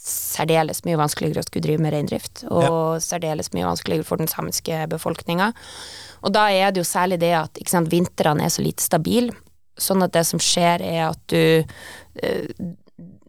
[0.01, 3.01] særdeles mye vanskeligere å skulle drive med reindrift, og ja.
[3.03, 5.51] særdeles mye vanskeligere for den samiske befolkninga.
[6.25, 9.35] Og da er det jo særlig det at ikke sant, vintrene er så lite stabile,
[9.81, 11.63] sånn at det som skjer er at du
[12.21, 12.49] eh,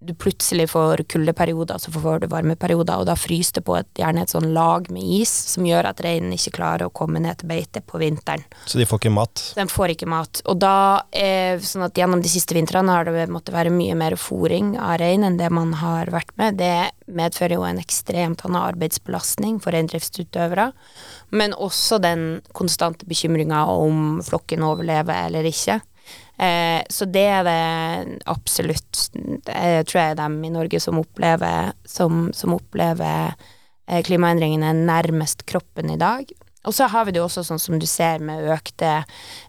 [0.06, 4.24] du plutselig får kuldeperioder, så får du varmeperioder, og da fryser det på et, gjerne
[4.24, 7.50] et sånn lag med is som gjør at reinen ikke klarer å komme ned til
[7.52, 8.44] beite på vinteren.
[8.66, 9.44] Så de får ikke mat?
[9.58, 10.42] De får ikke mat.
[10.50, 10.74] Og da
[11.14, 14.98] er sånn at gjennom de siste vintrene har det måttet være mye mer fòring av
[15.02, 16.58] rein enn det man har vært med.
[16.60, 20.70] Det medfører jo en ekstremt annen arbeidsbelastning for reindriftsutøvere,
[21.30, 25.80] men også den konstante bekymringa om flokken overlever eller ikke.
[26.38, 32.30] Eh, så det er det absolutt Jeg tror jeg dem i Norge som opplever, som,
[32.34, 33.34] som opplever
[33.86, 36.30] eh, klimaendringene nærmest kroppen i dag.
[36.64, 39.02] Og så har vi det jo også sånn som du ser med økte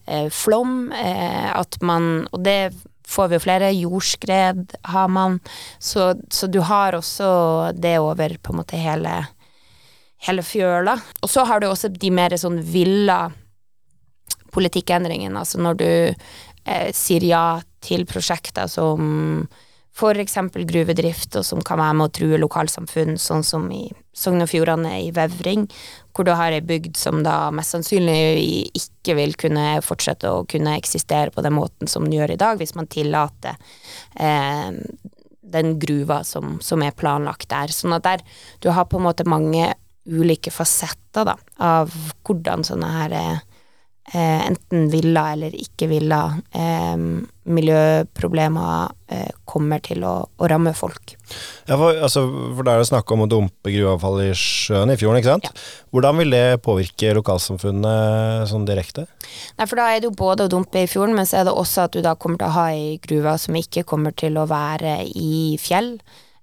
[0.05, 2.73] eh, flom, eh, at man Og det
[3.07, 3.73] får vi jo flere.
[3.75, 5.39] Jordskred har man.
[5.79, 9.19] Så, så, du har også det over på en måte hele,
[10.25, 10.97] hele fjøla.
[11.21, 13.27] Og så har du også de mer sånn villa
[14.53, 15.37] politikkendringene.
[15.39, 16.15] Altså når du eh,
[16.95, 17.45] sier ja
[17.83, 19.45] til prosjekter som
[19.93, 20.37] f.eks.
[20.65, 23.85] gruvedrift, og som kan være med å true lokalsamfunn, sånn som i
[24.17, 25.67] Sogn og Fjordane i Vevring,
[26.13, 30.75] hvor du har ei bygd som da mest sannsynlig ikke vil kunne fortsette å kunne
[30.79, 33.57] eksistere på den måten som den gjør i dag, hvis man tillater
[34.17, 34.73] eh,
[35.53, 37.73] den gruva som, som, er planlagt der.
[37.73, 38.25] Sånn at der
[38.65, 39.75] du har på en måte mange
[40.09, 41.93] ulike fasetter da, av
[42.25, 43.43] hvordan sånne her eh,
[44.11, 46.95] eh, enten villa eller ikke villa eh,
[47.43, 51.15] miljøproblemer eh, kommer til å, å, ramme folk.
[51.67, 54.97] Ja, for, altså, for det er jo snakk om å dumpe gruveavfall i sjøen i
[54.99, 55.49] fjorden, ikke sant?
[55.49, 55.67] Ja.
[55.93, 59.07] Hvordan vil det påvirke lokalsamfunnet sånn direkte?
[59.59, 61.55] Nei, for da er det jo både å dumpe i fjorden, men så er det
[61.55, 64.47] også at du da kommer til å ha ei gruve som ikke kommer til å
[64.49, 65.95] være i fjell.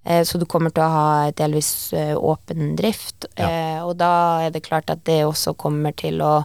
[0.05, 3.49] Eh, så du kommer til å ha delvis eh, åpen drift, ja.
[3.51, 4.13] Eh, og da
[4.47, 6.41] er det klart at det også kommer til å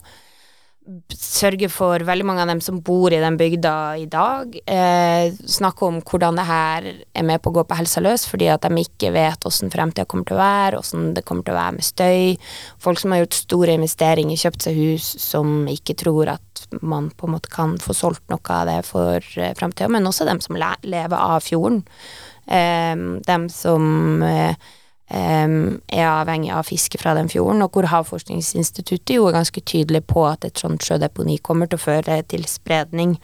[1.10, 5.88] sørge for veldig mange av dem som bor i den bygda i dag, eh, snakke
[5.88, 8.84] om hvordan det her er med på å gå på helsa løs, fordi at de
[8.84, 11.88] ikke vet åssen fremtida kommer til å være, åssen det kommer til å være med
[11.88, 12.38] støy.
[12.78, 17.28] Folk som har gjort store investeringer, kjøpt seg hus som ikke tror at man på
[17.28, 20.56] en måte kan få solgt noe av det for eh, fremtida, men også dem som
[20.56, 21.84] lever av fjorden.
[22.45, 22.95] Eh,
[23.26, 24.54] dem som eh,
[25.08, 30.26] er avhengig av fiske fra den fjorden, og hvor Havforskningsinstituttet jo er ganske tydelig på
[30.26, 33.20] at et sånt sjødeponi kommer til å føre til spredning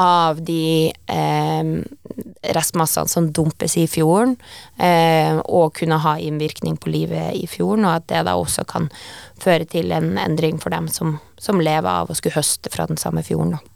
[0.00, 1.74] av de um,
[2.56, 4.36] restmassene som dumpes i fjorden,
[4.80, 8.88] um, og kunne ha innvirkning på livet i fjorden, og at det da også kan
[9.40, 13.00] føre til en endring for dem som, som lever av å skulle høste fra den
[13.00, 13.58] samme fjorden.
[13.58, 13.69] Da.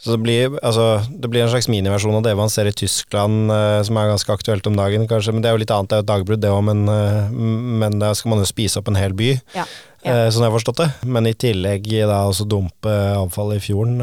[0.00, 3.48] Så det blir, altså, det blir en slags miniversjon av det man ser i Tyskland,
[3.48, 5.32] uh, som er ganske aktuelt om dagen, kanskje.
[5.32, 7.30] Men det er jo litt annet, det er jo et dagbrudd, det òg, men, uh,
[7.80, 9.30] men da skal man jo spise opp en hel by.
[9.54, 9.64] Ja.
[10.04, 10.26] Ja.
[10.26, 10.90] Uh, sånn jeg har forstått det.
[11.08, 14.02] Men i tillegg da også dumpe avfallet i fjorden.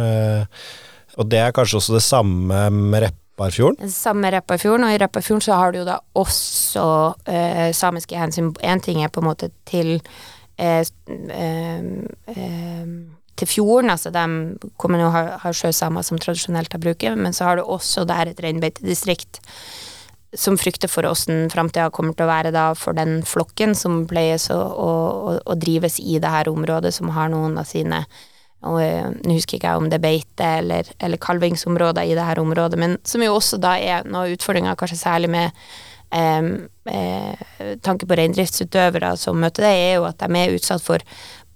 [1.19, 3.91] og det er kanskje også det samme med Repparfjorden?
[3.91, 6.85] Samme med Repparfjorden, og i Repparfjorden så har du jo da også
[7.77, 8.55] samiske hensyn.
[8.63, 9.99] Én ting er på en måte til
[13.41, 14.25] til fjorden, altså de
[14.79, 18.31] kommer jo har, har sjøsamer som tradisjonelt har bruket, men så har du også der
[18.31, 19.41] et reinbeitedistrikt
[20.37, 24.47] som frykter for åssen framtida kommer til å være da for den flokken som pleies
[24.53, 24.91] å, å,
[25.43, 28.05] å, drives i det her området, som har noen av sine
[28.61, 32.25] og eh, Nå husker ikke jeg om det er beite eller, eller kalvingsområder i det
[32.27, 35.63] her området, men som jo også da er noen utfordringer, kanskje særlig med
[36.13, 36.51] eh,
[36.93, 41.01] eh, tanke på reindriftsutøvere som møter det, er jo at de er utsatt for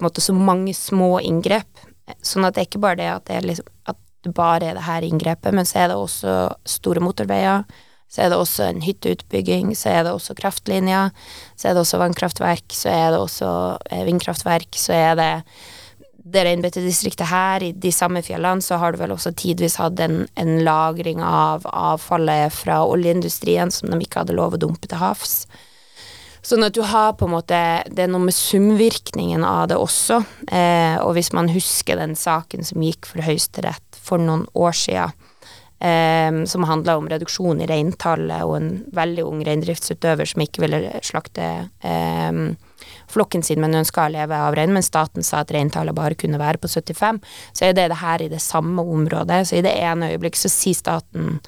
[0.04, 1.86] måte så mange små inngrep.
[2.22, 4.86] Sånn at det er ikke bare det at det, liksom, at det bare er det
[4.86, 6.36] her inngrepet, men så er det også
[6.70, 7.66] store motorveier,
[8.12, 11.10] så er det også en hytteutbygging, så er det også kraftlinjer,
[11.58, 13.50] så er det også vannkraftverk, så er det også
[13.90, 15.32] eh, vindkraftverk, så er det
[16.26, 20.24] det reinbeitedistriktet her, i de samme fjellene, så har du vel også tidvis hatt en,
[20.42, 25.44] en lagring av avfallet fra oljeindustrien som de ikke hadde lov å dumpe til havs.
[26.46, 30.22] Sånn at du har på en måte Det er noe med sumvirkningen av det også.
[30.46, 35.16] Eh, og hvis man husker den saken som gikk for Høyesterett for noen år siden,
[35.82, 40.84] eh, som handla om reduksjon i reintallet og en veldig ung reindriftsutøver som ikke ville
[41.06, 41.48] slakte
[41.82, 42.42] eh,
[43.10, 46.42] flokken sin, men ønska å leve av rein, men staten sa at reintallet bare kunne
[46.42, 47.24] være på 75,
[47.58, 49.42] så er det det her i det samme området.
[49.50, 51.40] Så i det ene øyeblikk så sier staten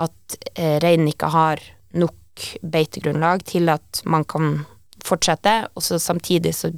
[0.00, 1.60] at eh, reinen ikke har
[1.92, 2.16] nok
[2.62, 4.64] beitegrunnlag til at man kan
[5.04, 6.72] fortsette, og så samtidig så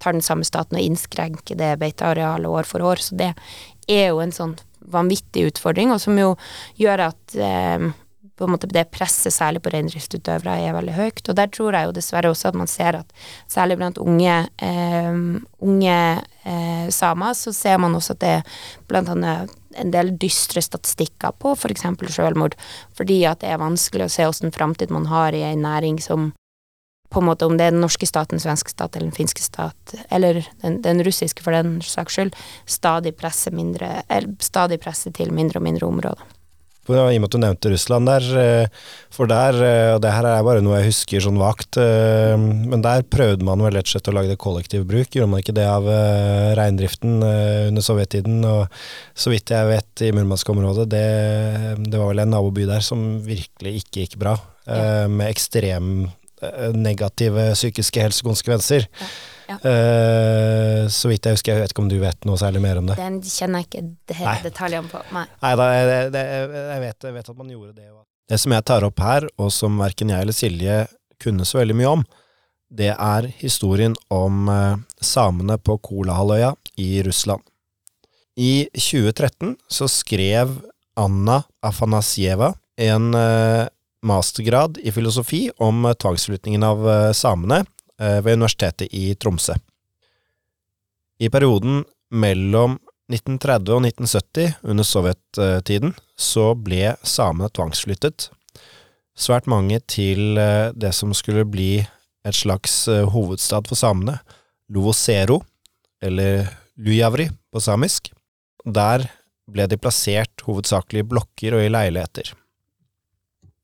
[0.00, 3.02] tar den samme staten og innskrenker det beitearealet år for år.
[3.04, 3.34] Så det
[3.90, 4.56] er jo en sånn
[4.90, 6.34] vanvittig utfordring, og som jo
[6.80, 7.90] gjør at eh,
[8.40, 11.22] på en måte det presset særlig på reindriftsutøvere er veldig høyt.
[11.28, 13.14] Og der tror jeg jo dessverre også at man ser at
[13.50, 15.20] særlig blant unge, eh,
[15.60, 15.96] unge
[16.48, 21.36] eh, samer, så ser man også at det er blant annet en del dystre statistikker
[21.38, 21.84] på f.eks.
[22.00, 22.56] For selvmord,
[22.96, 26.32] fordi at det er vanskelig å se åssen framtid man har i en næring som
[27.10, 29.42] på en måte om det er den norske staten, den svenske stat eller den finske
[29.42, 32.36] stat, eller den, den russiske for den saks skyld,
[32.70, 36.39] stadig presser mindre, eller stadig presser til mindre og mindre områder.
[36.88, 38.68] I og med at du nevnte Russland der, eh,
[39.12, 42.82] for der, eh, og det her er bare noe jeg husker sånn vagt, eh, men
[42.82, 45.54] der prøvde man vel rett og slett å lage det kollektiv bruk, gjorde man ikke
[45.54, 45.86] det av
[46.58, 48.40] reindriften under sovjettiden?
[48.48, 48.66] Og
[49.14, 51.08] så vidt jeg vet i Murmansk-området, det,
[51.84, 55.06] det, var vel en naboby der som virkelig ikke gikk bra, ja.
[55.06, 56.08] med ekstrem
[56.72, 58.88] negative psykiske helsekonsekvenser.
[58.88, 59.10] Ja.
[59.50, 59.56] Ja.
[59.64, 62.86] Uh, så vidt jeg husker, jeg vet ikke om du vet noe særlig mer om
[62.90, 62.96] det?
[63.00, 63.82] Den kjenner jeg ikke
[64.12, 65.02] det detaljene på.
[65.16, 65.26] Nei.
[65.42, 67.90] Nei da, jeg, jeg, jeg, vet, jeg, vet, at man gjorde det.
[68.30, 70.80] Det som jeg tar opp her, og som verken jeg eller Silje
[71.20, 72.04] kunne så veldig mye om,
[72.70, 77.42] det er historien om uh, samene på Kolahalvøya i Russland.
[78.38, 80.54] I 2013 så skrev
[81.00, 83.66] Anna Afanasjeva en uh,
[84.06, 86.86] mastergrad i filosofi om tvangsflytningen av
[87.18, 89.52] samene Eh, ved Universitetet i Tromsø.
[91.20, 92.78] I perioden mellom
[93.10, 98.30] 1930 og 1970, under sovjettiden, så ble samene tvangsflyttet.
[99.18, 104.18] Svært mange til eh, det som skulle bli et slags eh, hovedstad for samene,
[104.70, 105.40] Lovosero,
[106.00, 106.46] eller
[106.80, 108.12] Lujavri på samisk.
[108.64, 109.04] Der
[109.50, 112.30] ble de plassert hovedsakelig i blokker og i leiligheter.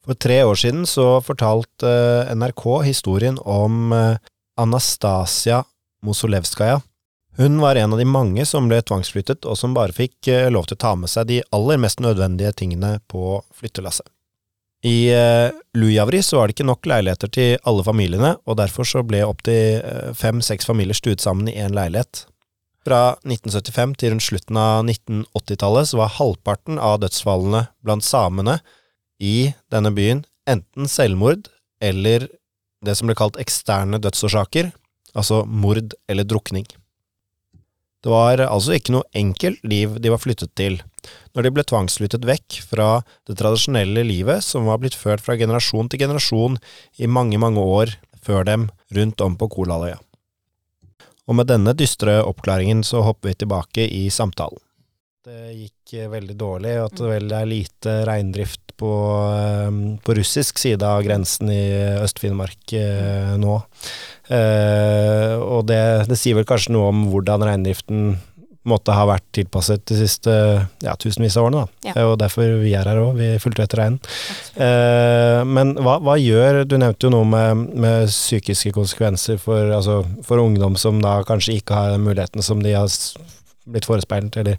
[0.06, 4.18] For tre år siden så fortalte eh, NRK historien om eh,
[4.56, 5.64] Anastasia
[6.06, 6.80] Mosolevskaja.
[7.36, 10.68] Hun var en av de mange som ble tvangsflyttet, og som bare fikk eh, lov
[10.68, 14.06] til å ta med seg de aller mest nødvendige tingene på flyttelasset.
[14.86, 15.08] I
[15.74, 19.80] Lujavri så var det ikke nok leiligheter til alle familiene, og derfor så ble opptil
[20.14, 22.20] fem–seks familier stuet sammen i én leilighet.
[22.86, 28.60] Fra 1975 til rundt slutten av 1980-tallet så var halvparten av dødsfallene blant samene
[29.22, 31.48] i denne byen enten selvmord
[31.82, 32.28] eller
[32.84, 34.70] det som ble kalt eksterne dødsårsaker,
[35.16, 36.66] altså mord eller drukning.
[38.04, 40.78] Det var altså ikke noe enkelt liv de var flyttet til,
[41.34, 42.88] når de ble tvangsflyttet vekk fra
[43.26, 46.58] det tradisjonelle livet som var blitt ført fra generasjon til generasjon
[47.02, 49.98] i mange, mange år før dem rundt om på Kolaløya.
[51.26, 54.60] Og med denne dystre oppklaringen så hopper vi tilbake i samtalen.
[55.26, 58.92] Det gikk veldig dårlig, og at det vel er lite reindrift på,
[59.32, 61.64] ehm, på, russisk side av grensen i
[62.04, 63.58] Øst-Finnmark eh, nå.
[64.28, 68.16] Eh, og det, det, sier vel kanskje noe om hvordan reindriften
[68.66, 70.32] måtte ha vært tilpasset de siste
[70.82, 71.62] ja, tusenvis av årene.
[71.62, 71.90] Da.
[71.90, 72.06] Ja.
[72.10, 74.00] Og derfor vi er her òg, vi fulgte etter reinen.
[74.58, 80.00] Eh, men hva, hva, gjør Du nevnte jo noe med, med psykiske konsekvenser for, altså,
[80.26, 82.90] for, ungdom som da kanskje ikke har muligheten som de har
[83.66, 84.58] blitt forespeilet, eller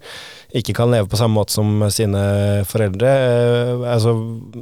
[0.57, 2.21] ikke kan leve på samme måte som sine
[2.67, 3.11] foreldre.
[3.11, 4.13] Eh, altså,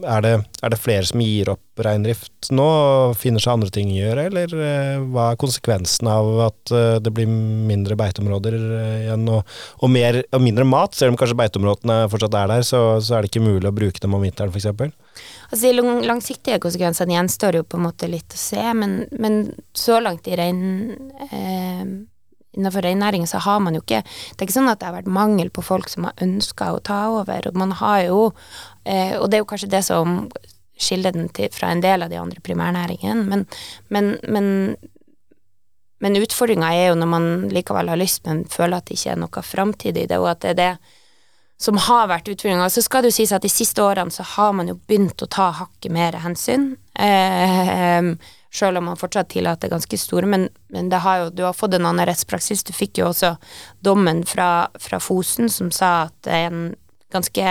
[0.02, 3.92] er, det, er, det, flere som gir opp reindrift nå og finner seg andre ting
[3.92, 9.28] å gjøre, eller eh, hva er konsekvensen av at eh, det blir mindre beiteområder igjen,
[9.34, 10.96] og, og, mer, og mindre mat?
[10.98, 14.04] Selv om kanskje beiteområdene fortsatt er der, så, så er det ikke mulig å bruke
[14.04, 14.94] dem om vinteren, f.eks.?
[15.50, 20.02] Altså, de langsiktige konsekvensene gjenstår jo på en måte litt å se, men, men så
[20.04, 20.62] langt i rein...
[21.32, 21.88] Eh,
[22.56, 25.12] innenfor reinnæringen så har man jo ikke Det er ikke sånn at det har vært
[25.12, 28.20] mangel på folk som har ønska å ta over, og man har jo
[28.84, 30.26] eh, Og det er jo kanskje det som
[30.76, 33.46] skiller den til, fra en del av de andre primærnæringene, men,
[33.88, 34.48] men, men,
[36.04, 39.22] men utfordringa er jo når man likevel har lyst, men føler at det ikke er
[39.22, 40.72] noe framtid i det, og at det er det
[41.62, 42.68] som har vært utfordringa.
[42.70, 45.30] Så skal det jo sies at de siste årene så har man jo begynt å
[45.32, 46.74] ta hakket mer hensyn.
[47.00, 48.12] Eh,
[48.56, 51.86] selv om man fortsatt tillater ganske store, men, men har jo, du har fått en
[51.90, 52.64] annen rettspraksis.
[52.64, 53.36] Du fikk jo også
[53.84, 56.74] dommen fra, fra Fosen som sa at en
[57.14, 57.44] ganske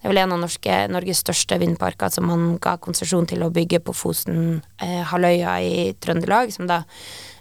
[0.00, 3.50] Det er vel en av norske, Norges største vindparker som man ga konsesjon til å
[3.52, 6.78] bygge på Fosen-halvøya eh, i Trøndelag, som da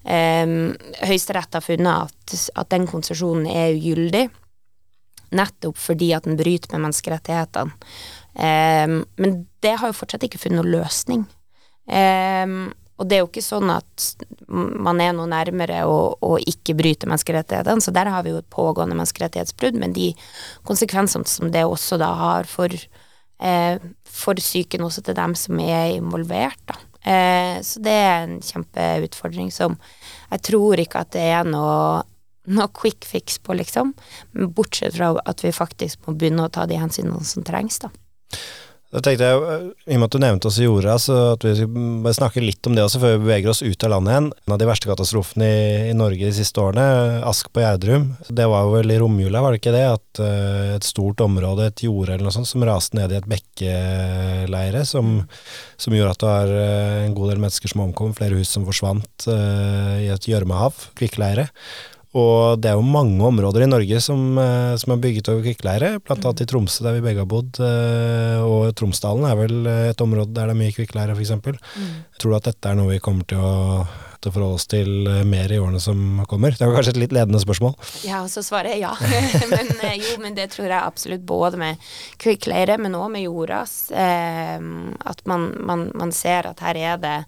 [0.03, 0.43] eh,
[0.99, 4.25] Høyesterett har funnet at, at den konsesjonen er ugyldig
[5.35, 7.89] nettopp fordi at den bryter med menneskerettighetene.
[8.35, 11.25] Eh, men det har jo fortsatt ikke funnet noen løsning.
[11.89, 12.69] Um,
[12.99, 14.07] og det er jo ikke sånn at
[14.49, 18.51] man er noe nærmere å, å ikke bryte menneskerettighetene, så der har vi jo et
[18.51, 20.11] pågående menneskerettighetsbrudd, men de
[20.67, 22.75] konsekvensene som det også da har for,
[23.39, 26.79] eh, for psyken også til dem som er involvert, da.
[26.99, 29.77] Eh, så det er en kjempeutfordring som
[30.33, 32.03] jeg tror ikke at det er noe
[32.49, 33.93] noe quick fix på, liksom.
[34.33, 37.91] Bortsett fra at vi faktisk må begynne å ta de hensynene som trengs, da.
[38.89, 41.43] Da tenkte jeg, eh, I og med at du nevnte oss i jorda, så at
[41.45, 41.67] vi
[42.01, 44.29] bare snakke litt om det også før vi beveger oss ut av landet igjen.
[44.47, 46.85] En av de verste katastrofene i, i Norge de siste årene,
[47.29, 48.07] Ask på Gjerdrum.
[48.33, 49.83] Det var vel i romjula, var det ikke det?
[49.93, 53.29] At uh, et stort område, et jorde eller noe sånt, som raste ned i et
[53.29, 55.19] bekkeleire, som,
[55.77, 58.65] som gjorde at det var uh, en god del mennesker som omkom, flere hus som
[58.65, 61.51] forsvant uh, i et gjørmehav, kvikkleire.
[62.17, 65.91] Og det er jo mange områder i Norge som, eh, som er bygget over kvikkleire,
[66.09, 70.33] annet i Tromsø der vi begge har bodd, eh, og Tromsdalen er vel et område
[70.33, 71.35] der det er mye kvikkleire f.eks.
[71.37, 71.89] Mm.
[72.17, 73.83] Tror du at dette er noe vi kommer til å,
[74.17, 76.57] til å forholde oss til eh, mer i årene som kommer?
[76.57, 77.75] Det var kanskje et litt ledende spørsmål?
[78.07, 78.95] Ja, så svaret er ja.
[79.53, 79.69] men,
[80.01, 83.77] jo, men det tror jeg absolutt både med kvikkleire, men òg med jordas.
[83.93, 84.57] Eh,
[85.13, 87.19] at man, man, man ser at her er det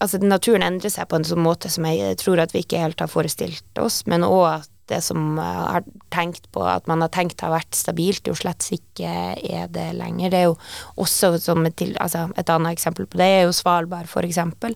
[0.00, 3.02] Altså, naturen endrer seg på en sånn måte som jeg tror at vi ikke helt
[3.02, 7.42] har forestilt oss, men òg at det som har tenkt på at man har tenkt
[7.44, 10.32] har vært stabilt, jo slett ikke er det lenger.
[10.32, 10.56] Det er jo
[11.00, 14.74] også som et, altså et annet eksempel på det er jo Svalbard, for eksempel.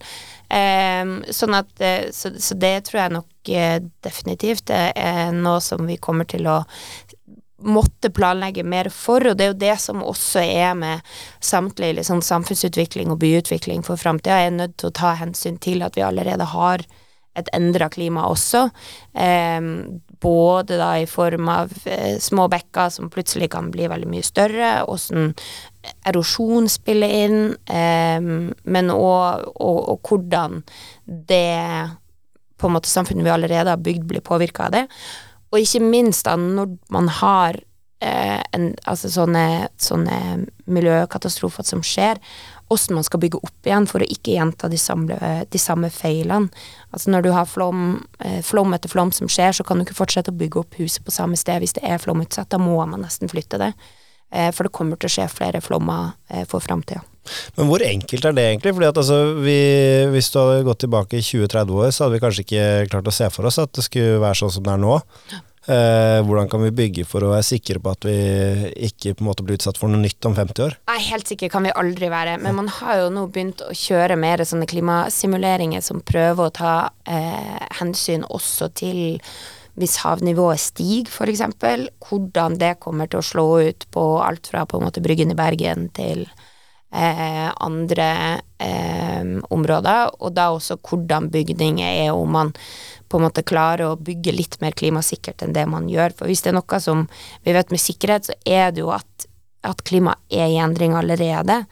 [0.55, 5.83] Um, sånn at, eh, så, så, det tror jeg nok eh, definitivt er noe som
[5.89, 6.61] vi kommer til å
[7.65, 12.23] måtte planlegge mer for, og det er jo det som også er med samtlig liksom,
[12.25, 14.41] samfunnsutvikling og byutvikling for framtida.
[14.41, 16.85] Er nødt til å ta hensyn til at vi allerede har
[17.35, 18.69] et endra klima også.
[19.19, 19.61] Eh,
[20.23, 24.71] både da i form av eh, små bekker som plutselig kan bli veldig mye større,
[24.89, 25.33] åssen
[26.09, 28.31] erosjon spiller inn, eh,
[28.65, 30.63] men òg hvordan
[31.05, 31.61] det
[32.57, 34.85] på en måte samfunnet vi allerede har bygd, blir påvirka av det.
[35.55, 37.61] Og ikke minst da når man har
[38.03, 40.19] eh, en, altså sånne, sånne,
[40.67, 42.19] miljøkatastrofer som skjer,
[42.67, 46.51] hvordan man skal bygge opp igjen for å ikke gjenta de samme, de samme feilene.
[46.91, 47.85] Altså når du har flom,
[48.19, 51.05] eh, flom, etter flom som skjer, så kan du ikke fortsette å bygge opp huset
[51.07, 52.51] på samme sted hvis det er flomutsatt.
[52.51, 53.75] Da må man nesten flytte det.
[54.35, 57.05] Eh, for det kommer til å skje flere flommer eh, for framtida.
[57.57, 58.75] Men hvor enkelt er det egentlig?
[58.77, 59.57] Fordi at altså, vi,
[60.13, 63.19] Hvis du hadde gått tilbake i 20-30 år, så hadde vi kanskje ikke klart å
[63.19, 65.01] se for oss at det skulle være sånn som det er nå.
[65.65, 68.17] Eh, hvordan kan vi bygge for å være sikre på at vi
[68.85, 70.77] ikke på en måte blir utsatt for noe nytt om 50 år?
[70.91, 74.19] Nei, Helt sikker kan vi aldri være, men man har jo nå begynt å kjøre
[74.21, 76.75] mer sånne klimasimuleringer som prøver å ta
[77.09, 79.01] eh, hensyn også til
[79.81, 84.79] hvis havnivået stiger, f.eks., hvordan det kommer til å slå ut på alt fra på
[84.79, 86.29] en måte Bryggen i Bergen til
[86.95, 88.09] eh, andre
[88.63, 92.55] eh, områder, og da også hvordan bygninger er, om man
[93.09, 96.17] på en måte klarer å bygge litt mer klimasikkert enn det man gjør.
[96.19, 97.07] For hvis det er noe som
[97.45, 99.29] vi vet med sikkerhet, så er det jo at,
[99.67, 101.63] at klima er i endring allerede.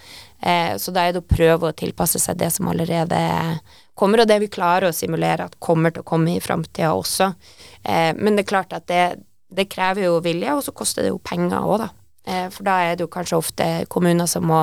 [0.42, 3.18] Eh, så da er det å prøve å tilpasse seg det som allerede
[3.98, 7.32] kommer, og det vi klarer å simulere at kommer til å komme i framtida også.
[7.82, 9.04] Eh, men det er klart at det,
[9.52, 11.90] det krever jo vilje, og så koster det jo penger òg, da.
[12.22, 14.62] Eh, for da er det jo kanskje ofte kommuner som må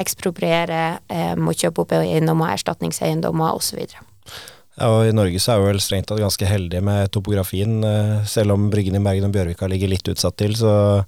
[0.00, 3.84] ekspropriere, eh, må kjøpe opp eiendommer, erstatningseiendommer osv.
[4.74, 7.84] Ja, og I Norge så er vi vel strengt tatt ganske heldige med topografien.
[7.84, 11.04] Eh, selv om Bryggen i Bergen og Bjørvika ligger litt utsatt til, så,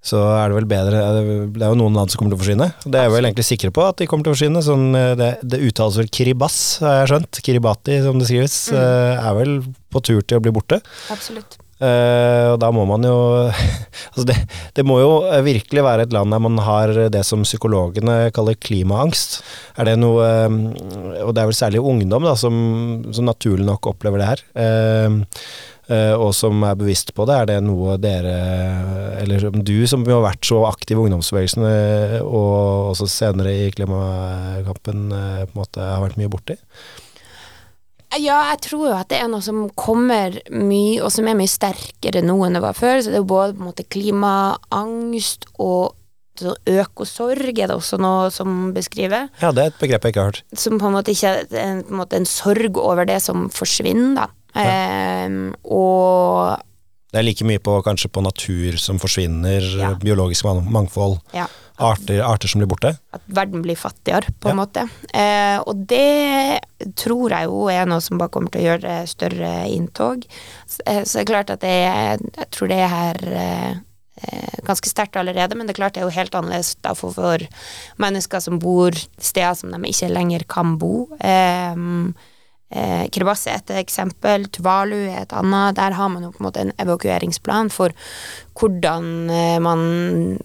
[0.00, 1.04] så er det vel bedre
[1.52, 2.72] Det er jo noen land som kommer til å forsvinne.
[2.88, 4.64] Det er vi vel egentlig sikre på at de kommer til å forsvinne.
[4.64, 7.44] Sånn, det, det uttales vel Kiribas, har jeg skjønt.
[7.44, 8.60] Kiribati, som det skrives.
[8.72, 8.82] Mm.
[9.28, 9.56] Er vel
[9.92, 10.80] på tur til å bli borte.
[11.12, 11.60] Absolutt.
[11.78, 13.18] Uh, og da må man jo
[14.10, 14.34] altså det,
[14.74, 15.12] det, må jo
[15.46, 19.38] virkelig være et land der man har det som psykologene kaller klimaangst.
[19.78, 20.58] Er det noe uh,
[21.28, 22.54] Og det er vel særlig ungdom da, som,
[23.14, 24.46] som naturlig nok opplever det her.
[24.58, 25.24] Uh,
[25.88, 27.36] og som er bevisst på det.
[27.38, 28.34] Er det noe dere,
[29.22, 31.64] eller du som har vært så aktiv i ungdomsbevegelsen,
[32.28, 36.58] og også senere i klimakampen, på en måte har vært mye borti?
[38.16, 41.50] Ja, jeg tror jo at det er noe som kommer mye, og som er mye
[41.50, 43.02] sterkere nå enn det var før.
[43.04, 45.94] Så det er jo både på en måte klimaangst og
[46.70, 49.28] økosorg er det også noe som beskriver.
[49.42, 50.42] Ja, det er et begrep jeg ikke har hørt.
[50.54, 54.28] Som på en måte ikke er en, måte en sorg over det som forsvinner, da.
[54.58, 56.58] Ehm, og
[57.08, 59.94] Det er like mye på kanskje på natur som forsvinner, Ja.
[59.96, 61.46] biologisk mangfold, ja,
[61.78, 62.94] arter, arter som blir borte.
[63.12, 64.64] at verden blir fattigere, på en Ja.
[64.64, 64.88] måte.
[65.14, 66.60] Eh, og det
[66.96, 70.24] tror jeg jo er noe som bare kommer til å gjøre større inntog.
[70.66, 71.68] Så, eh, så det er klart at det
[72.38, 73.74] Jeg tror det er her eh,
[74.22, 77.38] eh, ganske sterkt allerede, men det er klart det er jo helt annerledes for, for
[77.98, 81.08] mennesker som bor steder som de ikke lenger kan bo.
[81.20, 81.74] Eh,
[82.70, 85.76] eh, Kribas er et eksempel, Tuvalu er et annet.
[85.76, 87.90] Der har man jo på en måte en evakueringsplan for
[88.58, 90.38] hvordan eh, man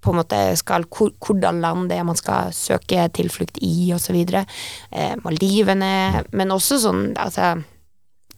[0.00, 4.16] på en måte skal, hvordan land det er man skal søke tilflukt i, osv.
[4.16, 7.58] Eh, Maldivene, men også sånn altså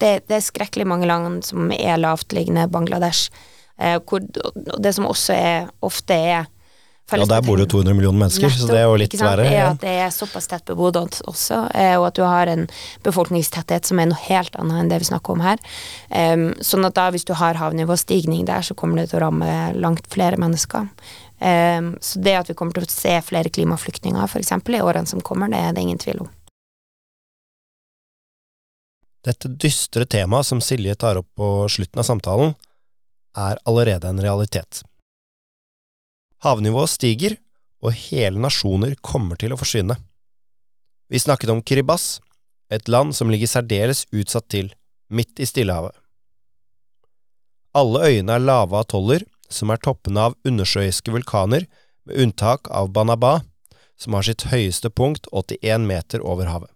[0.02, 3.30] det, det er skrekkelig mange land som er lavtliggende, Bangladesh.
[3.78, 4.24] Eh, hvor,
[4.82, 6.50] det som også er, ofte er
[7.12, 9.44] Ja, der bor det jo 200 millioner mennesker, så det er jo litt verre.
[9.44, 9.70] Er Ja.
[9.74, 12.68] at det er såpass tett bebodd også, eh, og at du har en
[13.04, 15.58] befolkningstetthet som er noe helt annet enn det vi snakker om her.
[16.10, 19.74] Em, sånn at da hvis du har havnivåstigning der, så kommer det til å ramme
[19.74, 20.88] langt flere mennesker.
[21.43, 24.53] Em, så det at vi kommer til å se flere klimaflyktninger f.eks.
[24.55, 26.28] i årene som kommer, det er det ingen tvil om.
[29.26, 32.55] Dette dystre temaet som Silje tar opp på slutten av samtalen,
[33.38, 34.82] er allerede en realitet.
[36.47, 37.36] Havnivået stiger,
[37.82, 39.97] og hele nasjoner kommer til å forsvinne.
[41.11, 42.20] Vi snakket om Kiribas,
[42.70, 44.70] et land som ligger særdeles utsatt til,
[45.11, 45.95] midt i Stillehavet.
[47.74, 51.66] Alle øyene er lave atoller som er toppene av undersjøiske vulkaner,
[52.07, 53.42] med unntak av Banaba,
[53.94, 56.70] som har sitt høyeste punkt 81 meter over havet.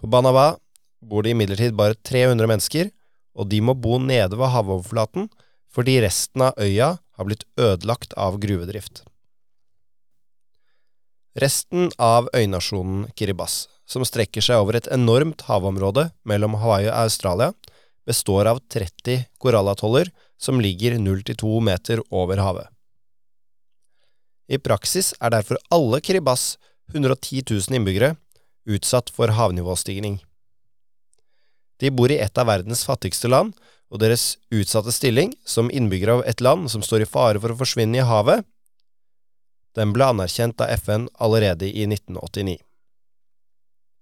[0.00, 0.56] På Banaba
[1.04, 2.90] bor det imidlertid bare 300 mennesker,
[3.38, 5.28] og de må bo nede ved havoverflaten
[5.70, 9.04] fordi resten av øya har blitt ødelagt av gruvedrift.
[11.38, 17.52] Resten av øynasjonen Kiribati, som strekker seg over et enormt havområde mellom Hawaii og Australia,
[18.06, 20.10] består av 30 korallatoller
[20.40, 22.68] som ligger 0-2 meter over havet.
[24.50, 26.56] I praksis er derfor alle Kiribati
[26.90, 28.16] 110 000 innbyggere
[28.66, 30.18] utsatt for havnivåstigning.
[31.80, 33.54] De bor i et av verdens fattigste land,
[33.90, 37.58] og deres utsatte stilling som innbyggere av et land som står i fare for å
[37.58, 38.44] forsvinne i havet,
[39.74, 42.58] den ble anerkjent av FN allerede i 1989.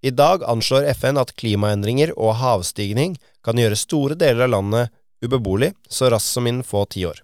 [0.01, 4.93] I dag anslår FN at klimaendringer og havstigning kan gjøre store deler av landet
[5.25, 7.23] ubeboelig så raskt som innen få tiår.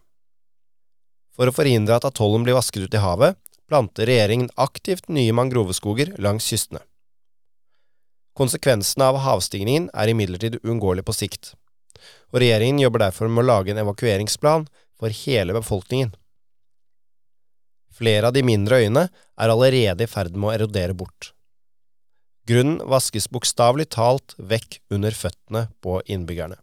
[1.36, 3.36] For å forhindre at atollen blir vasket ut i havet,
[3.68, 6.84] planter regjeringen aktivt nye mangroveskoger langs kystene.
[8.36, 11.54] Konsekvensene av havstigningen er imidlertid uunngåelig på sikt,
[12.32, 14.68] og regjeringen jobber derfor med å lage en evakueringsplan
[15.00, 16.12] for hele befolkningen.
[17.96, 21.32] Flere av de mindre øyene er allerede i ferd med å erodere bort.
[22.46, 26.60] Grunnen vaskes bokstavelig talt vekk under føttene på innbyggerne.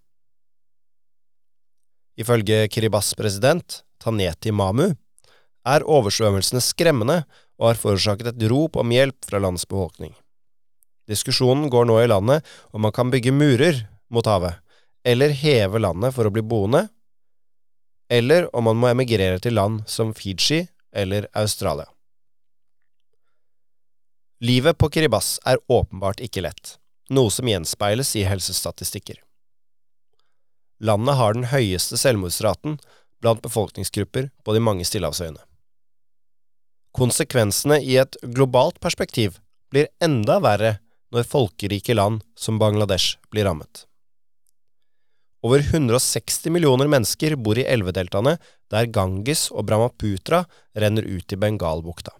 [2.21, 4.93] Ifølge Kiribas president, Taneti Mamu,
[5.65, 7.23] er oversvømmelsene skremmende
[7.61, 10.13] og har forårsaket et rop om hjelp fra landets befolkning.
[11.09, 14.59] Diskusjonen går nå i landet om man kan bygge murer mot havet,
[15.05, 16.87] eller heve landet for å bli boende,
[18.13, 21.89] eller om man må emigrere til land som Fiji eller Australia.
[24.43, 26.77] Livet på Kiribas er åpenbart ikke lett,
[27.15, 29.21] noe som gjenspeiles i helsestatistikker.
[30.83, 32.78] Landet har den høyeste selvmordsraten
[33.22, 35.39] blant befolkningsgrupper på de mange stillehavsøyene.
[36.93, 39.39] Konsekvensene i et globalt perspektiv
[39.72, 40.74] blir enda verre
[41.14, 43.87] når folkerike land som Bangladesh blir rammet.
[45.43, 48.37] Over 160 millioner mennesker bor i elvedeltaene
[48.70, 50.45] der Ganges og Brahmaputra
[50.78, 52.12] renner ut i Bengalbukta.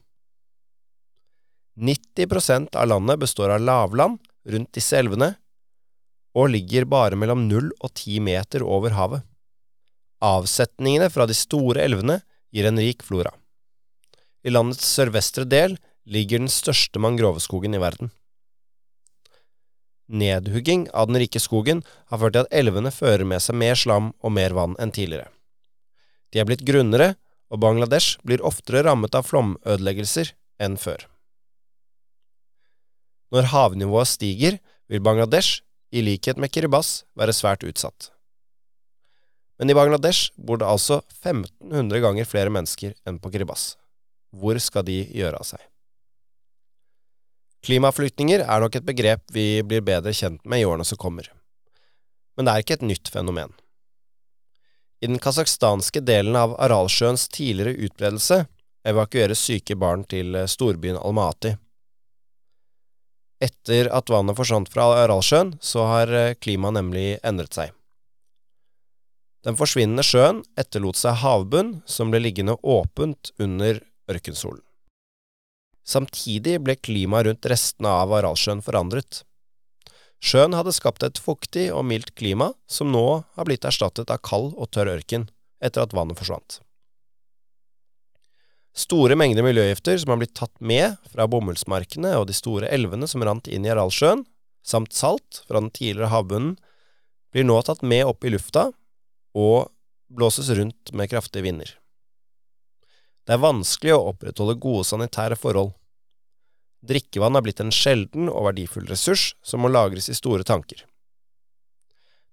[1.79, 5.35] 90% av landet består av lavland rundt disse elvene,
[6.33, 9.23] og ligger bare mellom 0 og 10 meter over havet.
[10.23, 12.21] Avsetningene fra de store elvene
[12.55, 13.33] gir en rik flora.
[14.43, 15.77] I landets sørvestre del
[16.09, 18.11] ligger den største mangroveskogen i verden.
[20.13, 24.11] Nedhugging av den rike skogen har ført til at elvene fører med seg mer slam
[24.21, 25.31] og mer vann enn tidligere.
[26.33, 27.15] De er blitt grunnere,
[27.53, 30.33] og Bangladesh blir oftere rammet av flomødeleggelser
[30.65, 31.05] enn før.
[33.33, 34.57] Når havnivået stiger,
[34.89, 35.61] vil Bangladesh,
[35.93, 38.09] i likhet med Kiribas, være svært utsatt.
[39.61, 43.75] Men i Bangladesh bor det altså 1500 ganger flere mennesker enn på Kiribas.
[44.33, 45.61] Hvor skal de gjøre av seg?
[47.63, 51.29] Klimaflyktninger er nok et begrep vi blir bedre kjent med i årene som kommer.
[52.35, 53.53] Men det er ikke et nytt fenomen.
[55.03, 58.45] I den kasakhstanske delen av Aralsjøens tidligere utbredelse
[58.89, 61.55] evakueres syke barn til storbyen Almaty.
[63.43, 67.73] Etter at vannet forsvant fra Aralsjøen, så har klimaet nemlig endret seg.
[69.43, 73.81] Den forsvinnende sjøen etterlot seg havbunn som ble liggende åpent under
[74.13, 74.63] ørkensolen.
[75.83, 79.25] Samtidig ble klimaet rundt restene av Aralsjøen forandret.
[80.23, 84.53] Sjøen hadde skapt et fuktig og mildt klima, som nå har blitt erstattet av kald
[84.55, 85.27] og tørr ørken
[85.63, 86.61] etter at vannet forsvant.
[88.73, 93.25] Store mengder miljøgifter som har blitt tatt med fra bomullsmarkene og de store elvene som
[93.25, 94.25] rant inn i Aralsjøen,
[94.65, 96.57] samt salt fra den tidligere havbunnen,
[97.33, 98.71] blir nå tatt med opp i lufta
[99.37, 99.69] og
[100.13, 101.69] blåses rundt med kraftige vinder.
[103.27, 105.75] Det er vanskelig å opprettholde gode sanitære forhold.
[106.83, 110.83] Drikkevann er blitt en sjelden og verdifull ressurs som må lagres i store tanker.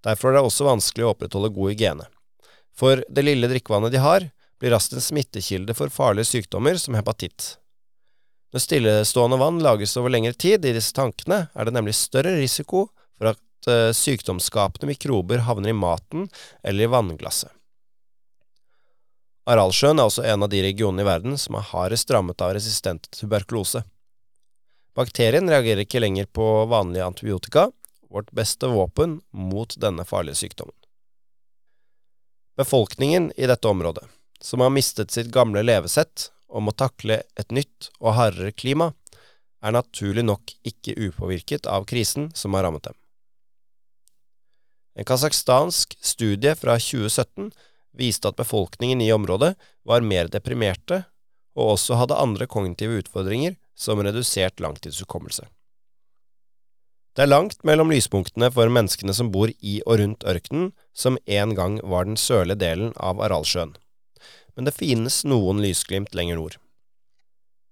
[0.02, 2.08] Derfor er det også vanskelig å opprettholde god hygiene.
[2.76, 4.26] For det lille drikkevannet de har,
[4.60, 7.56] blir raskt en smittekilde for farlige sykdommer som hepatitt.
[8.52, 12.88] Når stillestående vann lages over lengre tid i disse tankene, er det nemlig større risiko
[13.18, 16.28] for at uh, sykdomsskapende mikrober havner i maten
[16.62, 17.52] eller i vannglasset.
[19.50, 23.08] Aralsjøen er også en av de regionene i verden som er hardest rammet av resistent
[23.16, 23.82] tuberkulose.
[24.94, 27.70] Bakterien reagerer ikke lenger på vanlige antibiotika,
[28.10, 30.74] vårt beste våpen mot denne farlige sykdommen.
[32.58, 34.04] Befolkningen i dette området,
[34.42, 38.92] som har mistet sitt gamle levesett og må takle et nytt og hardere klima,
[39.60, 42.96] er naturlig nok ikke upåvirket av krisen som har rammet dem.
[44.96, 47.52] En kasakhstansk studie fra 2017
[47.96, 49.54] viste at befolkningen i området
[49.86, 51.04] var mer deprimerte
[51.58, 55.46] og også hadde andre kognitive utfordringer, som redusert langtidshukommelse.
[57.16, 61.54] Det er langt mellom lyspunktene for menneskene som bor i og rundt ørkenen, som en
[61.58, 63.74] gang var den sørlige delen av Aralsjøen.
[64.56, 66.56] Men det finnes noen lysglimt lenger nord.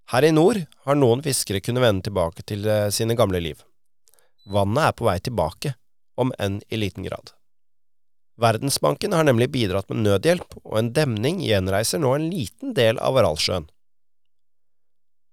[0.09, 3.61] Her i nord har noen fiskere kunnet vende tilbake til eh, sine gamle liv.
[4.49, 5.75] Vannet er på vei tilbake,
[6.19, 7.35] om enn i liten grad.
[8.41, 13.19] Verdensbanken har nemlig bidratt med nødhjelp, og en demning gjenreiser nå en liten del av
[13.21, 13.67] Aralsjøen.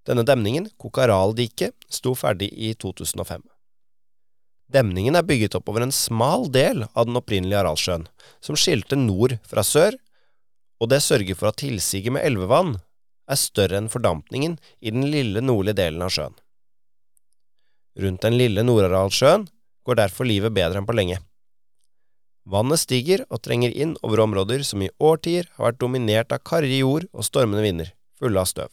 [0.05, 3.45] Denne demningen, Kokaraldiket, sto ferdig i 2005.
[4.73, 8.07] Demningen er bygget opp over en smal del av den opprinnelige Aralsjøen,
[8.41, 9.97] som skilte nord fra sør,
[10.81, 12.75] og det sørger for at tilsiget med elvevann
[13.31, 16.35] er større enn fordampningen i den lille nordlige delen av sjøen.
[17.95, 19.47] Rundt den lille Nord-Aralsjøen
[19.87, 21.21] går derfor livet bedre enn på lenge.
[22.45, 26.81] Vannet stiger og trenger inn over områder som i årtier har vært dominert av karrig
[26.83, 28.69] jord og stormende vinder, fulle av støv.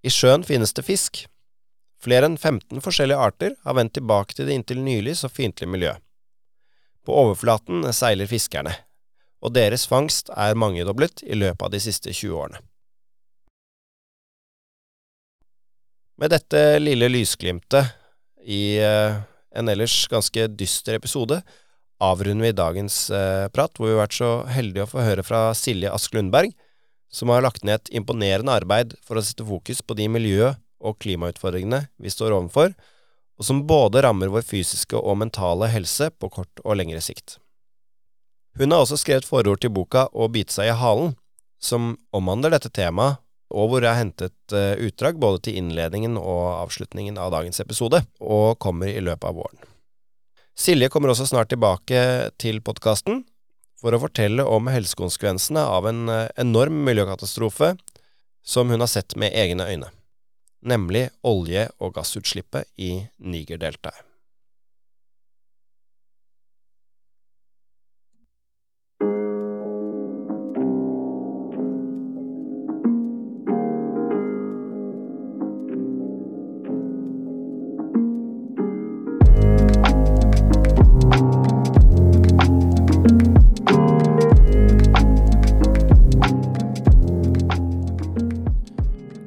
[0.00, 1.26] I sjøen finnes det fisk.
[2.00, 6.00] Flere enn 15 forskjellige arter har vendt tilbake til det inntil nylig så fiendtlige miljøet.
[7.04, 8.72] På overflaten seiler fiskerne,
[9.40, 12.60] og deres fangst er mangedoblet i løpet av de siste 20 årene.
[16.20, 17.94] Med dette lille lysglimtet
[18.44, 19.22] i uh,
[19.56, 21.40] en ellers ganske dyster episode,
[22.00, 25.40] avrunder vi dagens eh, prat, hvor vi har vært så heldige å få høre fra
[25.58, 26.54] Silje Ask Lundberg,
[27.12, 30.96] som har lagt ned et imponerende arbeid for å sette fokus på de miljø- og
[31.02, 32.72] klimautfordringene vi står overfor,
[33.36, 37.36] og som både rammer vår fysiske og mentale helse på kort og lengre sikt.
[38.60, 41.14] Hun har også skrevet forord til boka Å bite seg i halen,
[41.60, 46.44] som omhandler dette temaet og hvor jeg har hentet uh, utdrag både til innledningen og
[46.60, 49.64] avslutningen av dagens episode, og kommer i løpet av våren.
[50.54, 53.24] Silje kommer også snart tilbake til podkasten
[53.80, 57.72] for å fortelle om helsekonsekvensene av en uh, enorm miljøkatastrofe
[58.46, 59.90] som hun har sett med egne øyne,
[60.62, 64.09] nemlig olje- og gassutslippet i Nigerdeltaet.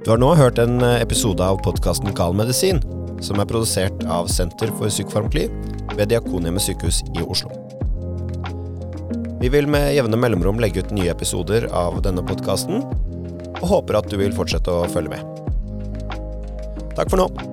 [0.04, 2.82] Du har nå hørt en eh, episode av podkasten Gal medisin,
[3.24, 5.46] som er produsert av Senter for psykofarmakli
[5.96, 7.48] ved Diakonhjemmet sykehus i Oslo.
[9.40, 12.84] Vi vil med jevne mellomrom legge ut nye episoder av denne podkasten,
[13.62, 16.20] og håper at du vil fortsette å følge med.
[17.00, 17.53] Takk for nå.